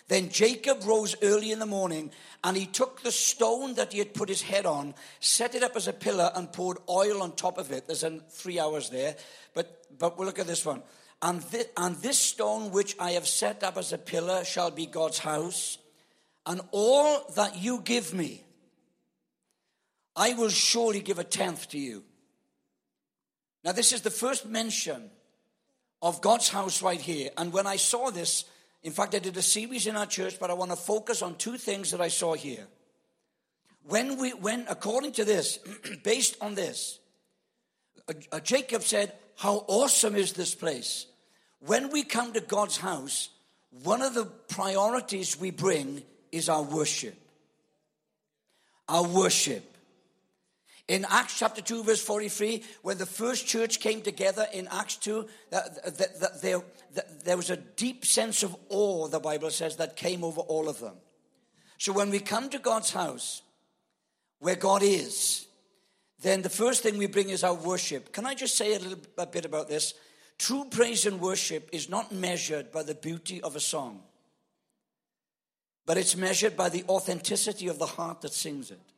Then 0.08 0.30
Jacob 0.30 0.86
rose 0.86 1.16
early 1.22 1.52
in 1.52 1.60
the 1.60 1.66
morning 1.66 2.12
and 2.44 2.58
he 2.58 2.66
took 2.66 3.02
the 3.02 3.12
stone 3.12 3.76
that 3.76 3.94
he 3.94 4.00
had 4.00 4.14
put 4.14 4.28
his 4.28 4.42
head 4.42 4.66
on, 4.66 4.96
set 5.22 5.56
it 5.56 5.64
up 5.64 5.76
as 5.78 5.88
a 5.88 5.94
pillar, 5.94 6.30
and 6.36 6.52
poured 6.52 6.78
oil 6.90 7.24
on 7.24 7.32
top 7.32 7.58
of 7.58 7.72
it. 7.72 7.88
There's 7.88 8.04
three 8.30 8.60
hours 8.60 8.90
there. 8.90 9.16
But, 9.54 9.86
but 9.98 10.18
we'll 10.18 10.28
look 10.28 10.40
at 10.40 10.48
this 10.48 10.66
one. 10.66 10.84
And 11.22 11.42
this, 11.44 11.68
and 11.78 11.96
this 11.98 12.20
stone 12.20 12.72
which 12.72 12.98
I 13.00 13.12
have 13.12 13.28
set 13.28 13.64
up 13.64 13.78
as 13.78 13.94
a 13.94 13.98
pillar 13.98 14.44
shall 14.44 14.72
be 14.72 14.86
God's 14.86 15.20
house. 15.20 15.78
And 16.46 16.60
all 16.72 17.32
that 17.36 17.58
you 17.58 17.80
give 17.80 18.14
me, 18.14 18.44
I 20.18 20.34
will 20.34 20.50
surely 20.50 21.00
give 21.00 21.18
a 21.18 21.24
tenth 21.24 21.70
to 21.70 21.80
you. 21.80 22.04
Now, 23.64 23.72
this 23.72 23.94
is 23.94 24.02
the 24.02 24.12
first 24.12 24.46
mention 24.46 25.10
of 26.02 26.22
God's 26.22 26.50
house 26.50 26.82
right 26.82 27.00
here. 27.00 27.30
And 27.38 27.54
when 27.54 27.66
I 27.66 27.78
saw 27.78 28.12
this, 28.12 28.44
in 28.84 28.92
fact, 28.92 29.16
I 29.16 29.20
did 29.20 29.38
a 29.38 29.42
series 29.42 29.88
in 29.88 29.96
our 29.96 30.06
church, 30.06 30.38
but 30.40 30.50
I 30.50 30.54
want 30.54 30.72
to 30.72 30.78
focus 30.78 31.22
on 31.22 31.36
two 31.36 31.58
things 31.58 31.92
that 31.92 32.02
I 32.02 32.10
saw 32.10 32.34
here. 32.34 32.68
When 33.84 34.20
we, 34.20 34.32
when, 34.32 34.66
according 34.70 35.14
to 35.14 35.26
this, 35.26 35.60
based 36.04 36.36
on 36.42 36.56
this, 36.56 37.00
uh, 38.10 38.14
uh, 38.34 38.40
Jacob 38.42 38.84
said, 38.84 39.14
How 39.38 39.64
awesome 39.68 40.16
is 40.16 40.34
this 40.34 40.54
place? 40.56 41.06
When 41.60 41.90
we 41.90 42.04
come 42.04 42.34
to 42.34 42.42
God's 42.42 42.78
house, 42.78 43.30
one 43.84 44.02
of 44.02 44.14
the 44.14 44.26
priorities 44.26 45.40
we 45.40 45.52
bring 45.52 46.04
is 46.32 46.50
our 46.50 46.64
worship. 46.64 47.16
Our 48.90 49.08
worship. 49.08 49.73
In 50.88 51.06
Acts 51.10 51.40
chapter 51.40 51.62
2, 51.62 51.84
verse 51.84 52.04
43, 52.04 52.62
when 52.82 52.98
the 52.98 53.06
first 53.06 53.48
church 53.48 53.80
came 53.80 54.02
together 54.02 54.46
in 54.54 54.68
Acts 54.70 54.98
2, 54.98 55.26
that, 55.50 55.98
that, 55.98 56.20
that 56.20 56.64
there, 57.24 57.38
was 57.38 57.50
a 57.50 57.56
deep 57.58 58.06
sense 58.06 58.44
of 58.44 58.56
awe, 58.68 59.08
the 59.08 59.20
Bible 59.20 59.50
says, 59.50 59.78
that 59.78 59.96
came 59.96 60.26
over 60.26 60.42
all 60.42 60.68
of 60.68 60.80
them. 60.80 60.96
So 61.78 61.94
when 61.94 62.10
we 62.10 62.20
come 62.20 62.50
to 62.50 62.60
God's 62.60 62.92
house, 62.92 63.42
where 64.40 64.56
God 64.56 64.84
is, 64.84 65.48
then 66.22 66.42
the 66.42 66.50
first 66.50 66.84
thing 66.84 66.98
we 66.98 67.08
bring 67.08 67.30
is 67.30 67.46
our 67.46 67.54
worship. 67.54 68.12
Can 68.12 68.26
I 68.26 68.34
just 68.36 68.58
say 68.58 68.76
a 68.76 68.80
little 68.80 69.00
bit 69.26 69.46
about 69.46 69.70
this? 69.70 69.94
True 70.38 70.66
praise 70.70 71.06
and 71.06 71.22
worship 71.22 71.70
is 71.72 71.90
not 71.90 72.12
measured 72.12 72.72
by 72.72 72.84
the 72.84 72.96
beauty 72.96 73.42
of 73.42 73.56
a 73.56 73.62
song, 73.62 74.02
but 75.86 75.98
it's 75.98 76.18
measured 76.18 76.58
by 76.58 76.68
the 76.68 76.84
authenticity 76.90 77.68
of 77.68 77.80
the 77.80 77.86
heart 77.86 78.22
that 78.22 78.34
sings 78.34 78.70
it. 78.70 78.93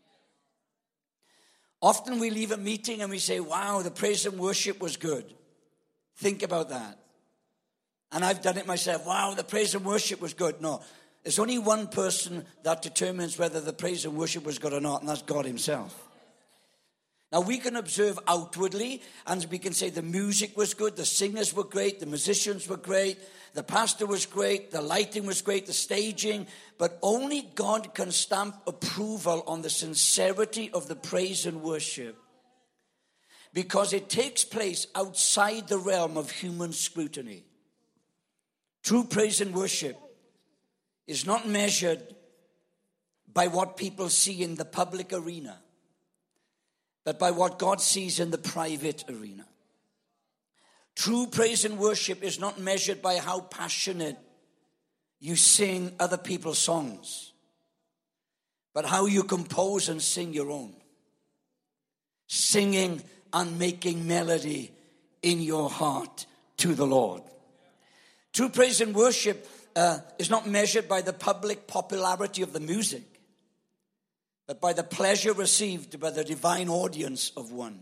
Often 1.86 2.18
we 2.18 2.32
leave 2.32 2.52
a 2.52 2.58
meeting 2.58 3.04
and 3.04 3.12
we 3.12 3.20
say, 3.20 3.40
wow, 3.40 3.84
the 3.84 3.92
praise 3.92 4.26
and 4.26 4.40
worship 4.40 4.82
was 4.82 4.98
good. 4.98 5.32
Think 6.18 6.42
about 6.42 6.70
that. 6.70 6.98
And 8.12 8.26
I've 8.26 8.42
done 8.42 8.58
it 8.58 8.66
myself. 8.66 9.06
Wow, 9.06 9.36
the 9.36 9.44
praise 9.44 9.76
and 9.76 9.86
worship 9.86 10.20
was 10.20 10.34
good. 10.34 10.60
No, 10.62 10.82
there's 11.22 11.38
only 11.38 11.60
one 11.60 11.86
person 11.86 12.44
that 12.64 12.82
determines 12.82 13.38
whether 13.38 13.62
the 13.62 13.72
praise 13.72 14.04
and 14.04 14.18
worship 14.18 14.46
was 14.46 14.58
good 14.58 14.74
or 14.74 14.82
not, 14.82 15.02
and 15.02 15.10
that's 15.10 15.22
God 15.22 15.46
Himself. 15.46 15.96
Now, 17.32 17.42
we 17.42 17.58
can 17.58 17.76
observe 17.76 18.20
outwardly 18.28 19.02
and 19.26 19.46
we 19.50 19.58
can 19.58 19.74
say 19.74 19.90
the 19.90 20.02
music 20.02 20.56
was 20.56 20.74
good, 20.74 20.96
the 20.96 21.06
singers 21.06 21.54
were 21.54 21.64
great, 21.64 22.00
the 22.00 22.06
musicians 22.06 22.68
were 22.68 22.78
great, 22.78 23.18
the 23.54 23.64
pastor 23.64 24.06
was 24.06 24.26
great, 24.26 24.72
the 24.72 24.82
lighting 24.82 25.26
was 25.26 25.42
great, 25.42 25.66
the 25.66 25.74
staging, 25.74 26.48
but 26.78 27.00
only 27.02 27.50
God 27.56 27.94
can 27.94 28.12
stamp 28.12 28.56
approval 28.68 29.44
on 29.48 29.62
the 29.64 29.70
sincerity 29.70 30.70
of 30.72 30.88
the 30.88 30.96
praise 30.96 31.46
and 31.46 31.62
worship 31.62 32.16
because 33.54 33.94
it 33.94 34.10
takes 34.10 34.44
place 34.44 34.86
outside 34.94 35.68
the 35.68 35.78
realm 35.80 36.18
of 36.18 36.30
human 36.30 36.74
scrutiny. 36.74 37.46
True 38.84 39.06
praise 39.06 39.42
and 39.42 39.56
worship 39.56 39.98
is 41.08 41.26
not 41.26 41.48
measured 41.48 42.02
by 43.34 43.48
what 43.48 43.78
people 43.78 44.10
see 44.10 44.44
in 44.44 44.56
the 44.56 44.66
public 44.66 45.12
arena 45.12 45.60
but 47.06 47.20
by 47.20 47.32
what 47.32 47.60
God 47.60 47.80
sees 47.80 48.20
in 48.20 48.32
the 48.32 48.38
private 48.38 49.06
arena. 49.10 49.46
True 50.96 51.28
praise 51.28 51.64
and 51.64 51.78
worship 51.78 52.24
is 52.24 52.40
not 52.40 52.60
measured 52.60 53.02
by 53.02 53.18
how 53.18 53.42
passionate 53.42 54.18
you 55.20 55.36
sing 55.36 55.94
other 56.00 56.18
people's 56.18 56.58
songs, 56.58 57.32
but 58.74 58.86
how 58.86 59.06
you 59.06 59.24
compose 59.24 59.88
and 59.88 60.02
sing 60.02 60.34
your 60.34 60.52
own. 60.52 60.74
Singing 62.28 63.02
and 63.32 63.60
making 63.60 64.08
melody 64.08 64.72
in 65.22 65.42
your 65.42 65.70
heart 65.70 66.26
to 66.58 66.74
the 66.74 66.88
Lord. 66.88 67.22
True 68.34 68.50
praise 68.50 68.82
and 68.82 68.96
worship 68.96 69.48
uh, 69.76 70.00
is 70.18 70.30
not 70.30 70.48
measured 70.48 70.88
by 70.88 71.02
the 71.02 71.14
public 71.14 71.68
popularity 71.68 72.42
of 72.42 72.54
the 72.54 72.60
music, 72.60 73.04
but 74.48 74.62
by 74.62 74.74
the 74.74 74.84
pleasure 74.84 75.34
received 75.34 76.00
by 76.00 76.12
the 76.12 76.24
divine 76.24 76.70
audience 76.70 77.32
of 77.36 77.52
one. 77.52 77.82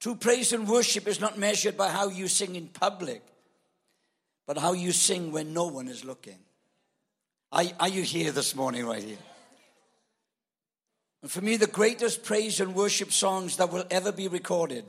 True 0.00 0.16
praise 0.16 0.52
and 0.52 0.66
worship 0.66 1.06
is 1.06 1.20
not 1.20 1.38
measured 1.38 1.76
by 1.76 1.88
how 1.88 2.08
you 2.08 2.26
sing 2.26 2.56
in 2.56 2.66
public, 2.66 3.22
but 4.46 4.58
how 4.58 4.72
you 4.72 4.90
sing 4.90 5.30
when 5.30 5.54
no 5.54 5.66
one 5.66 5.86
is 5.86 6.04
looking. 6.04 6.38
Are, 7.52 7.62
are 7.78 7.88
you 7.88 8.02
here 8.02 8.32
this 8.32 8.56
morning, 8.56 8.84
right 8.84 9.02
here? 9.02 9.18
And 11.22 11.30
for 11.30 11.40
me, 11.40 11.56
the 11.56 11.68
greatest 11.68 12.24
praise 12.24 12.58
and 12.58 12.74
worship 12.74 13.12
songs 13.12 13.58
that 13.58 13.72
will 13.72 13.84
ever 13.92 14.10
be 14.10 14.26
recorded 14.26 14.84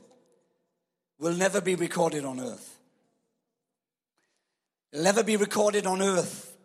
will 1.20 1.34
never 1.34 1.62
be 1.62 1.76
recorded 1.76 2.26
on 2.26 2.40
earth. 2.40 2.80
It'll 4.92 5.04
never 5.04 5.24
be 5.24 5.38
recorded 5.38 5.86
on 5.86 6.02
earth 6.02 6.58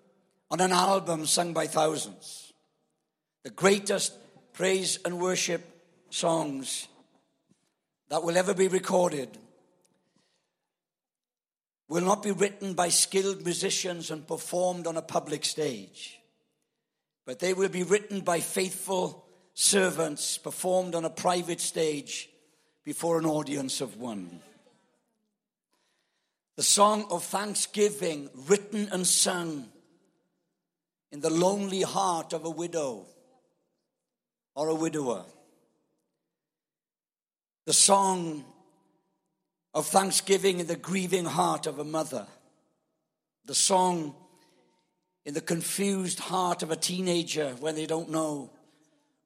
on 0.50 0.60
an 0.60 0.72
album 0.72 1.26
sung 1.26 1.52
by 1.52 1.66
thousands 1.66 2.47
the 3.48 3.54
greatest 3.54 4.12
praise 4.52 4.98
and 5.06 5.18
worship 5.18 5.62
songs 6.10 6.86
that 8.10 8.22
will 8.22 8.36
ever 8.36 8.52
be 8.52 8.68
recorded 8.68 9.38
will 11.88 12.04
not 12.04 12.22
be 12.22 12.30
written 12.30 12.74
by 12.74 12.90
skilled 12.90 13.42
musicians 13.44 14.10
and 14.10 14.28
performed 14.28 14.86
on 14.86 14.98
a 14.98 15.00
public 15.16 15.46
stage, 15.46 16.20
but 17.24 17.38
they 17.38 17.54
will 17.54 17.70
be 17.70 17.84
written 17.84 18.20
by 18.20 18.38
faithful 18.38 19.24
servants 19.54 20.36
performed 20.36 20.94
on 20.94 21.06
a 21.06 21.10
private 21.24 21.62
stage 21.62 22.28
before 22.84 23.18
an 23.18 23.24
audience 23.24 23.80
of 23.80 23.96
one. 23.96 24.40
The 26.56 26.62
song 26.62 27.06
of 27.10 27.24
thanksgiving 27.24 28.28
written 28.46 28.90
and 28.92 29.06
sung 29.06 29.70
in 31.10 31.20
the 31.20 31.30
lonely 31.30 31.80
heart 31.80 32.34
of 32.34 32.44
a 32.44 32.50
widow 32.50 33.06
or 34.58 34.70
a 34.70 34.74
widower. 34.74 35.24
The 37.64 37.72
song 37.72 38.44
of 39.72 39.86
thanksgiving 39.86 40.58
in 40.58 40.66
the 40.66 40.74
grieving 40.74 41.26
heart 41.26 41.68
of 41.68 41.78
a 41.78 41.84
mother. 41.84 42.26
The 43.44 43.54
song 43.54 44.16
in 45.24 45.34
the 45.34 45.40
confused 45.40 46.18
heart 46.18 46.64
of 46.64 46.72
a 46.72 46.76
teenager 46.76 47.50
when 47.60 47.76
they 47.76 47.86
don't 47.86 48.10
know 48.10 48.50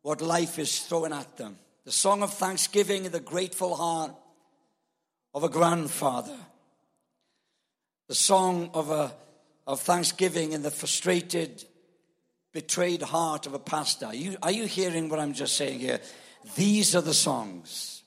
what 0.03 0.21
life 0.21 0.59
is 0.59 0.81
throwing 0.81 1.15
at 1.15 1.39
them. 1.39 1.57
The 1.87 1.93
song 1.93 2.23
of 2.23 2.35
thanksgiving 2.35 3.07
in 3.07 3.12
the 3.12 3.19
grateful 3.19 3.75
heart 3.75 4.15
of 5.33 5.45
a 5.45 5.49
grandfather. 5.49 6.37
The 8.09 8.15
song 8.15 8.69
of, 8.75 8.91
a, 8.91 9.15
of 9.67 9.81
thanksgiving 9.81 10.53
in 10.53 10.61
the 10.61 10.71
frustrated, 10.71 11.65
betrayed 12.53 13.03
heart 13.03 13.47
of 13.47 13.55
a 13.55 13.59
pastor. 13.59 14.07
Are 14.07 14.15
you, 14.15 14.37
are 14.43 14.51
you 14.51 14.67
hearing 14.67 15.09
what 15.09 15.19
I'm 15.19 15.33
just 15.33 15.57
saying 15.57 15.81
here? 15.81 16.01
These 16.57 16.95
are 16.95 17.01
the 17.01 17.15
songs. 17.15 18.03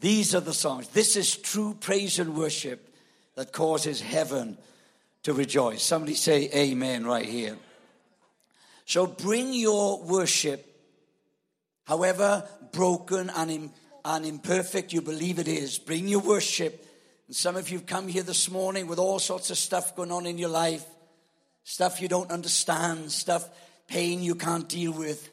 These 0.00 0.34
are 0.34 0.40
the 0.40 0.54
songs. 0.54 0.88
This 0.88 1.16
is 1.16 1.36
true 1.36 1.76
praise 1.78 2.18
and 2.18 2.36
worship 2.36 2.94
that 3.34 3.52
causes 3.52 4.00
heaven 4.00 4.58
to 5.24 5.32
rejoice. 5.32 5.82
Somebody 5.82 6.14
say 6.14 6.48
amen 6.54 7.04
right 7.04 7.26
here. 7.26 7.56
So 8.84 9.06
bring 9.06 9.52
your 9.52 10.02
worship, 10.02 10.64
however 11.84 12.48
broken 12.72 13.30
and, 13.30 13.70
and 14.04 14.24
imperfect 14.24 14.92
you 14.92 15.02
believe 15.02 15.38
it 15.38 15.48
is, 15.48 15.78
bring 15.78 16.08
your 16.08 16.20
worship. 16.20 16.86
And 17.26 17.36
some 17.36 17.56
of 17.56 17.68
you 17.68 17.78
have 17.78 17.86
come 17.86 18.08
here 18.08 18.22
this 18.22 18.50
morning 18.50 18.86
with 18.86 18.98
all 18.98 19.18
sorts 19.18 19.50
of 19.50 19.58
stuff 19.58 19.94
going 19.94 20.10
on 20.10 20.26
in 20.26 20.38
your 20.38 20.48
life, 20.48 20.84
stuff 21.68 22.00
you 22.00 22.08
don't 22.08 22.30
understand, 22.30 23.12
stuff, 23.12 23.46
pain 23.88 24.22
you 24.22 24.34
can't 24.34 24.70
deal 24.70 24.90
with. 24.90 25.28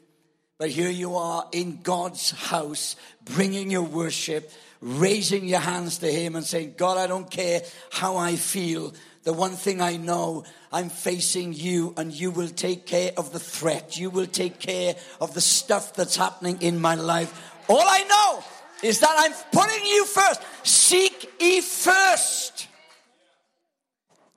But 0.58 0.68
here 0.68 0.90
you 0.90 1.16
are 1.16 1.46
in 1.50 1.80
God's 1.82 2.30
house, 2.30 2.94
bringing 3.24 3.70
your 3.70 3.84
worship, 3.84 4.52
raising 4.82 5.46
your 5.46 5.60
hands 5.60 5.96
to 5.98 6.12
Him 6.12 6.36
and 6.36 6.44
saying, 6.44 6.74
God, 6.76 6.98
I 6.98 7.06
don't 7.06 7.30
care 7.30 7.62
how 7.90 8.18
I 8.18 8.36
feel. 8.36 8.92
The 9.22 9.32
one 9.32 9.52
thing 9.52 9.80
I 9.80 9.96
know, 9.96 10.44
I'm 10.70 10.90
facing 10.90 11.54
you 11.54 11.94
and 11.96 12.12
you 12.12 12.30
will 12.30 12.50
take 12.50 12.84
care 12.84 13.12
of 13.16 13.32
the 13.32 13.40
threat. 13.40 13.96
You 13.98 14.10
will 14.10 14.26
take 14.26 14.60
care 14.60 14.94
of 15.22 15.32
the 15.32 15.40
stuff 15.40 15.94
that's 15.94 16.16
happening 16.16 16.60
in 16.60 16.78
my 16.78 16.96
life. 16.96 17.32
All 17.66 17.80
I 17.80 18.04
know 18.04 18.44
is 18.86 19.00
that 19.00 19.14
I'm 19.18 19.32
putting 19.52 19.86
you 19.86 20.04
first. 20.04 20.42
Seek 20.64 21.32
ye 21.40 21.62
first 21.62 22.68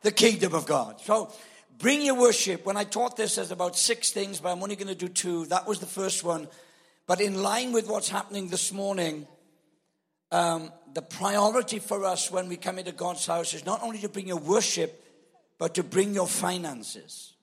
the 0.02 0.12
kingdom 0.14 0.54
of 0.54 0.66
God. 0.66 1.02
So 1.02 1.30
bring 1.80 2.02
your 2.02 2.16
worship. 2.16 2.66
When 2.66 2.78
I 2.78 2.84
taught 2.84 3.18
this, 3.18 3.36
there's 3.36 3.52
about 3.52 3.78
six 3.78 4.12
things, 4.12 4.40
but 4.40 4.52
I'm 4.52 4.62
only 4.62 4.76
going 4.76 4.88
to 4.88 4.96
do 4.96 5.08
two. 5.08 5.46
That 5.48 5.68
was 5.68 5.80
the 5.80 5.86
first 5.86 6.24
one. 6.24 6.48
But 7.08 7.22
in 7.22 7.42
line 7.42 7.72
with 7.72 7.88
what's 7.88 8.10
happening 8.10 8.50
this 8.50 8.72
morning, 8.72 9.28
um, 10.32 10.72
the 10.94 11.02
priority 11.02 11.80
for 11.80 12.06
us 12.06 12.30
when 12.30 12.48
we 12.48 12.58
come 12.58 12.78
into 12.78 12.92
God's 12.92 13.26
house 13.26 13.54
is 13.54 13.66
not 13.66 13.82
only 13.82 13.98
to 14.00 14.10
bring 14.10 14.28
your 14.28 14.38
worship, 14.38 15.04
but 15.58 15.76
to 15.76 15.84
bring 15.84 16.14
your 16.14 16.28
finances. 16.28 17.34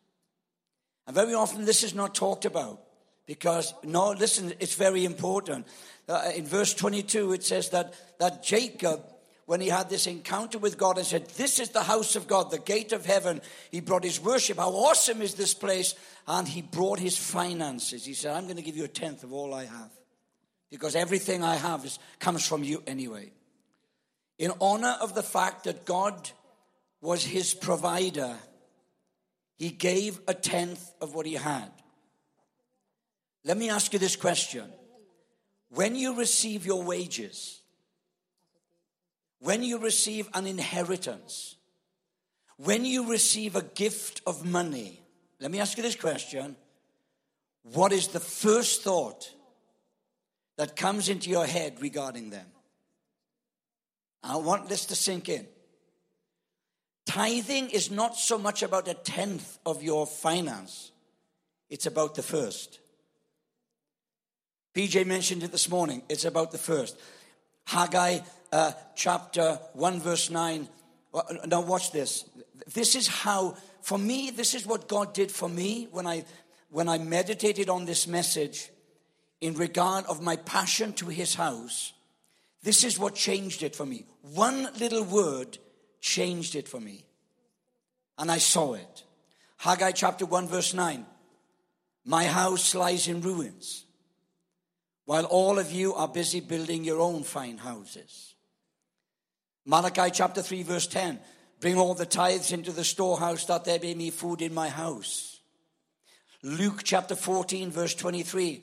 And 1.07 1.15
very 1.15 1.35
often 1.35 1.65
this 1.65 1.83
is 1.83 1.95
not 1.95 2.15
talked 2.15 2.45
about 2.45 2.81
because, 3.27 3.75
no, 3.83 4.11
listen, 4.11 4.53
it's 4.61 4.75
very 4.75 5.05
important. 5.05 5.67
Uh, 6.09 6.31
in 6.35 6.45
verse 6.45 6.75
22, 6.75 7.33
it 7.33 7.45
says 7.45 7.71
that, 7.71 7.95
that 8.19 8.43
Jacob, 8.43 9.03
when 9.47 9.61
he 9.61 9.69
had 9.69 9.89
this 9.89 10.09
encounter 10.09 10.59
with 10.59 10.77
God 10.77 10.99
and 10.99 11.07
said, 11.07 11.29
This 11.31 11.59
is 11.61 11.71
the 11.71 11.85
house 11.85 12.17
of 12.17 12.27
God, 12.27 12.51
the 12.51 12.59
gate 12.59 12.93
of 12.93 13.07
heaven, 13.07 13.41
he 13.71 13.81
brought 13.81 14.05
his 14.05 14.21
worship. 14.21 14.59
How 14.59 14.71
awesome 14.71 15.23
is 15.23 15.35
this 15.35 15.55
place? 15.55 15.95
And 16.27 16.47
he 16.47 16.63
brought 16.63 16.99
his 16.99 17.17
finances. 17.17 18.05
He 18.05 18.15
said, 18.15 18.35
I'm 18.35 18.45
going 18.45 18.57
to 18.57 18.63
give 18.63 18.77
you 18.77 18.85
a 18.85 18.89
tenth 18.89 19.23
of 19.23 19.33
all 19.33 19.55
I 19.55 19.65
have 19.65 19.91
because 20.71 20.97
everything 20.97 21.45
I 21.45 21.55
have 21.55 21.85
is, 21.85 21.99
comes 22.19 22.47
from 22.47 22.65
you 22.65 22.83
anyway. 22.87 23.31
In 24.39 24.53
honor 24.61 24.97
of 25.01 25.15
the 25.15 25.23
fact 25.23 25.65
that 25.65 25.85
God 25.85 26.31
was 27.01 27.25
his 27.25 27.55
provider, 27.55 28.37
he 29.57 29.71
gave 29.71 30.19
a 30.27 30.35
tenth 30.35 30.93
of 31.01 31.15
what 31.15 31.25
he 31.25 31.35
had. 31.35 31.71
Let 33.45 33.57
me 33.57 33.71
ask 33.71 33.93
you 33.93 34.01
this 34.01 34.17
question. 34.17 34.65
When 35.71 35.95
you 35.95 36.17
receive 36.17 36.67
your 36.67 36.83
wages, 36.83 37.56
when 39.41 39.63
you 39.63 39.79
receive 39.79 40.29
an 40.35 40.47
inheritance, 40.47 41.57
when 42.57 42.85
you 42.85 43.11
receive 43.11 43.57
a 43.57 43.63
gift 43.63 44.23
of 44.27 44.45
money, 44.45 45.01
let 45.41 45.51
me 45.51 45.61
ask 45.61 45.77
you 45.77 45.83
this 45.83 45.97
question. 45.97 46.57
What 47.63 47.93
is 47.93 48.09
the 48.09 48.21
first 48.21 48.83
thought 48.83 49.31
that 50.57 50.77
comes 50.77 51.09
into 51.09 51.31
your 51.31 51.47
head 51.47 51.81
regarding 51.81 52.31
them. 52.31 52.47
I 54.23 54.37
want 54.37 54.69
this 54.69 54.87
to 54.87 54.95
sink 54.95 55.29
in. 55.29 55.47
Tithing 57.07 57.71
is 57.71 57.91
not 57.91 58.17
so 58.17 58.39
much 58.39 58.63
about 58.63 58.89
a 58.89 58.95
tenth 58.95 59.59
of 59.65 59.83
your 59.83 60.07
finance, 60.07 60.91
it's 61.71 61.87
about 61.87 62.15
the 62.15 62.23
first. 62.23 62.81
PJ 64.75 65.07
mentioned 65.07 65.43
it 65.43 65.53
this 65.53 65.71
morning. 65.71 66.03
It's 66.09 66.27
about 66.27 66.53
the 66.53 66.59
first. 66.59 66.99
Haggai 67.67 68.19
uh, 68.53 68.73
chapter 68.95 69.59
1, 69.75 70.01
verse 70.01 70.31
9. 70.31 70.69
Now, 71.47 71.61
watch 71.61 71.93
this. 71.93 72.25
This 72.73 72.95
is 72.95 73.09
how, 73.09 73.57
for 73.81 73.99
me, 73.99 74.31
this 74.31 74.55
is 74.55 74.67
what 74.67 74.89
God 74.89 75.15
did 75.15 75.31
for 75.31 75.49
me 75.49 75.89
when 75.91 76.07
I, 76.07 76.25
when 76.71 76.89
I 76.89 76.99
meditated 76.99 77.69
on 77.69 77.85
this 77.85 78.07
message 78.07 78.71
in 79.41 79.55
regard 79.55 80.05
of 80.07 80.23
my 80.23 80.37
passion 80.37 80.93
to 80.95 81.07
his 81.07 81.35
house, 81.35 81.93
this 82.63 82.85
is 82.85 82.99
what 82.99 83.15
changed 83.15 83.63
it 83.63 83.77
for 83.77 83.87
me. 83.87 84.07
One 84.23 84.69
little 84.81 85.05
word 85.05 85.59
changed 86.01 86.55
it 86.55 86.69
for 86.69 86.81
me. 86.81 87.05
And 88.19 88.31
I 88.31 88.39
saw 88.39 88.75
it. 88.75 89.05
Haggai 89.59 89.93
chapter 89.93 90.27
1, 90.27 90.49
verse 90.49 90.75
9. 90.75 91.07
My 92.05 92.25
house 92.25 92.75
lies 92.75 93.09
in 93.09 93.21
ruins, 93.21 93.85
while 95.07 95.25
all 95.25 95.59
of 95.59 95.73
you 95.73 95.93
are 95.95 96.07
busy 96.07 96.39
building 96.39 96.85
your 96.85 97.01
own 97.01 97.25
fine 97.25 97.59
houses. 97.59 98.36
Malachi 99.67 100.11
chapter 100.13 100.43
3, 100.43 100.63
verse 100.63 100.87
10. 100.87 101.19
Bring 101.61 101.77
all 101.77 101.95
the 101.95 102.07
tithes 102.07 102.53
into 102.53 102.71
the 102.71 102.85
storehouse 102.85 103.45
that 103.47 103.65
there 103.65 103.81
may 103.81 103.95
be 103.95 104.11
food 104.11 104.41
in 104.41 104.55
my 104.55 104.69
house. 104.69 105.41
Luke 106.43 106.83
chapter 106.85 107.17
14, 107.17 107.71
verse 107.71 107.95
23 107.95 108.63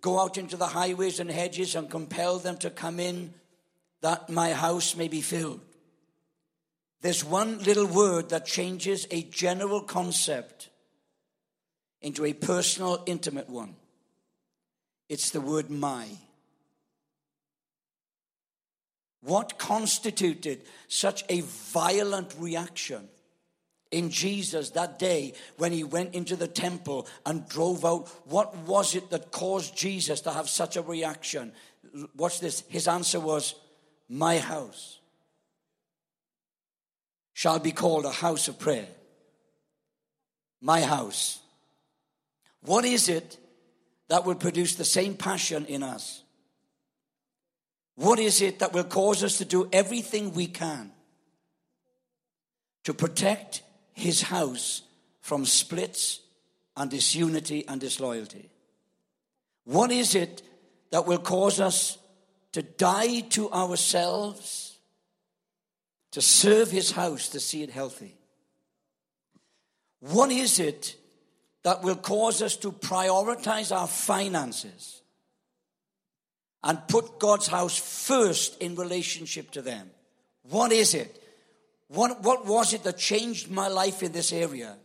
Go 0.00 0.18
out 0.18 0.38
into 0.38 0.56
the 0.56 0.66
highways 0.66 1.20
and 1.20 1.30
hedges 1.30 1.74
and 1.74 1.90
compel 1.90 2.38
them 2.38 2.56
to 2.58 2.70
come 2.70 2.98
in 2.98 3.34
that 4.00 4.30
my 4.30 4.52
house 4.52 4.96
may 4.96 5.08
be 5.08 5.20
filled. 5.20 5.60
There's 7.02 7.24
one 7.24 7.58
little 7.58 7.86
word 7.86 8.30
that 8.30 8.46
changes 8.46 9.06
a 9.10 9.22
general 9.22 9.82
concept 9.82 10.70
into 12.00 12.24
a 12.24 12.32
personal, 12.32 13.02
intimate 13.06 13.48
one. 13.48 13.76
It's 15.08 15.30
the 15.30 15.40
word 15.40 15.70
my. 15.70 16.06
What 19.22 19.58
constituted 19.58 20.62
such 20.88 21.24
a 21.28 21.40
violent 21.42 22.34
reaction 22.38 23.08
in 23.90 24.10
Jesus 24.10 24.70
that 24.70 24.98
day 24.98 25.34
when 25.56 25.72
he 25.72 25.84
went 25.84 26.14
into 26.14 26.36
the 26.36 26.48
temple 26.48 27.06
and 27.26 27.48
drove 27.48 27.84
out. 27.84 28.08
What 28.24 28.56
was 28.58 28.94
it 28.94 29.10
that 29.10 29.32
caused 29.32 29.76
Jesus 29.76 30.20
to 30.22 30.30
have 30.30 30.48
such 30.48 30.76
a 30.76 30.82
reaction? 30.82 31.52
Watch 32.16 32.40
this. 32.40 32.62
His 32.68 32.86
answer 32.86 33.18
was, 33.18 33.54
My 34.08 34.38
house 34.38 34.98
shall 37.32 37.58
be 37.58 37.72
called 37.72 38.04
a 38.04 38.12
house 38.12 38.48
of 38.48 38.58
prayer. 38.58 38.88
My 40.60 40.82
house. 40.82 41.40
What 42.62 42.84
is 42.84 43.08
it 43.08 43.38
that 44.08 44.24
will 44.24 44.34
produce 44.34 44.74
the 44.74 44.84
same 44.84 45.14
passion 45.14 45.64
in 45.66 45.82
us? 45.82 46.22
What 48.00 48.18
is 48.18 48.40
it 48.40 48.60
that 48.60 48.72
will 48.72 48.84
cause 48.84 49.22
us 49.22 49.36
to 49.38 49.44
do 49.44 49.68
everything 49.74 50.32
we 50.32 50.46
can 50.46 50.90
to 52.84 52.94
protect 52.94 53.60
his 53.92 54.22
house 54.22 54.80
from 55.20 55.44
splits 55.44 56.20
and 56.78 56.90
disunity 56.90 57.68
and 57.68 57.78
disloyalty? 57.78 58.48
What 59.64 59.92
is 59.92 60.14
it 60.14 60.40
that 60.90 61.06
will 61.06 61.18
cause 61.18 61.60
us 61.60 61.98
to 62.52 62.62
die 62.62 63.20
to 63.36 63.50
ourselves, 63.52 64.78
to 66.12 66.22
serve 66.22 66.70
his 66.70 66.92
house, 66.92 67.28
to 67.28 67.38
see 67.38 67.62
it 67.62 67.70
healthy? 67.70 68.16
What 69.98 70.32
is 70.32 70.58
it 70.58 70.96
that 71.64 71.82
will 71.82 71.96
cause 71.96 72.40
us 72.40 72.56
to 72.56 72.72
prioritize 72.72 73.76
our 73.76 73.86
finances 73.86 74.99
and 76.62 76.86
put 76.88 77.18
God's 77.18 77.46
house 77.46 77.78
first 77.78 78.60
in 78.60 78.74
relationship 78.74 79.50
to 79.52 79.62
them? 79.62 79.90
What 80.42 80.72
is 80.72 80.94
it? 80.94 81.22
What, 81.88 82.22
what 82.22 82.46
was 82.46 82.72
it 82.72 82.84
that 82.84 82.98
changed 82.98 83.50
my 83.50 83.68
life 83.68 84.02
in 84.02 84.12
this 84.12 84.32
area? 84.32 84.76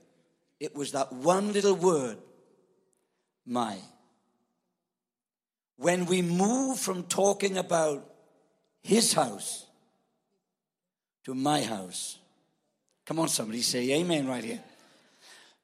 It 0.60 0.76
was 0.76 0.94
that 0.94 1.12
one 1.12 1.54
little 1.54 1.76
word, 1.76 2.18
my. 3.46 3.78
When 5.78 6.06
we 6.06 6.22
move 6.22 6.80
from 6.80 7.04
talking 7.04 7.58
about 7.58 8.10
his 8.82 9.14
house 9.14 9.66
to 11.26 11.34
my 11.34 11.62
house. 11.62 12.20
Come 13.06 13.20
on, 13.20 13.28
somebody 13.28 13.62
say 13.62 13.92
amen 13.94 14.28
right 14.28 14.44
here. 14.44 14.64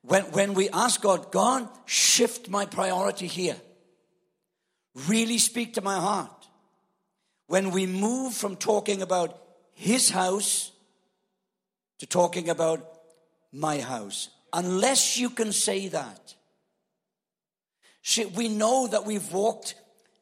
When, 0.01 0.23
when 0.31 0.53
we 0.55 0.69
ask 0.69 1.01
God, 1.01 1.31
God, 1.31 1.69
shift 1.85 2.49
my 2.49 2.65
priority 2.65 3.27
here. 3.27 3.55
Really 5.07 5.37
speak 5.37 5.75
to 5.75 5.81
my 5.81 5.99
heart. 5.99 6.47
When 7.47 7.71
we 7.71 7.85
move 7.85 8.33
from 8.33 8.55
talking 8.55 9.01
about 9.01 9.41
His 9.73 10.09
house 10.09 10.71
to 11.99 12.05
talking 12.05 12.49
about 12.49 12.83
my 13.51 13.79
house. 13.79 14.29
Unless 14.53 15.17
you 15.17 15.29
can 15.29 15.51
say 15.51 15.87
that. 15.89 16.35
See, 18.01 18.25
we 18.25 18.49
know 18.49 18.87
that 18.87 19.05
we've 19.05 19.31
walked, 19.31 19.75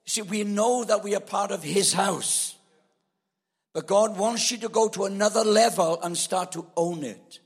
see, 0.05 0.21
we 0.21 0.43
know 0.43 0.83
that 0.83 1.03
we 1.03 1.15
are 1.15 1.21
part 1.21 1.51
of 1.51 1.63
His 1.63 1.93
house. 1.93 2.55
But 3.73 3.87
God 3.87 4.17
wants 4.17 4.51
you 4.51 4.57
to 4.57 4.69
go 4.69 4.89
to 4.89 5.05
another 5.05 5.43
level 5.43 6.01
and 6.01 6.17
start 6.17 6.51
to 6.53 6.65
own 6.75 7.03
it. 7.03 7.39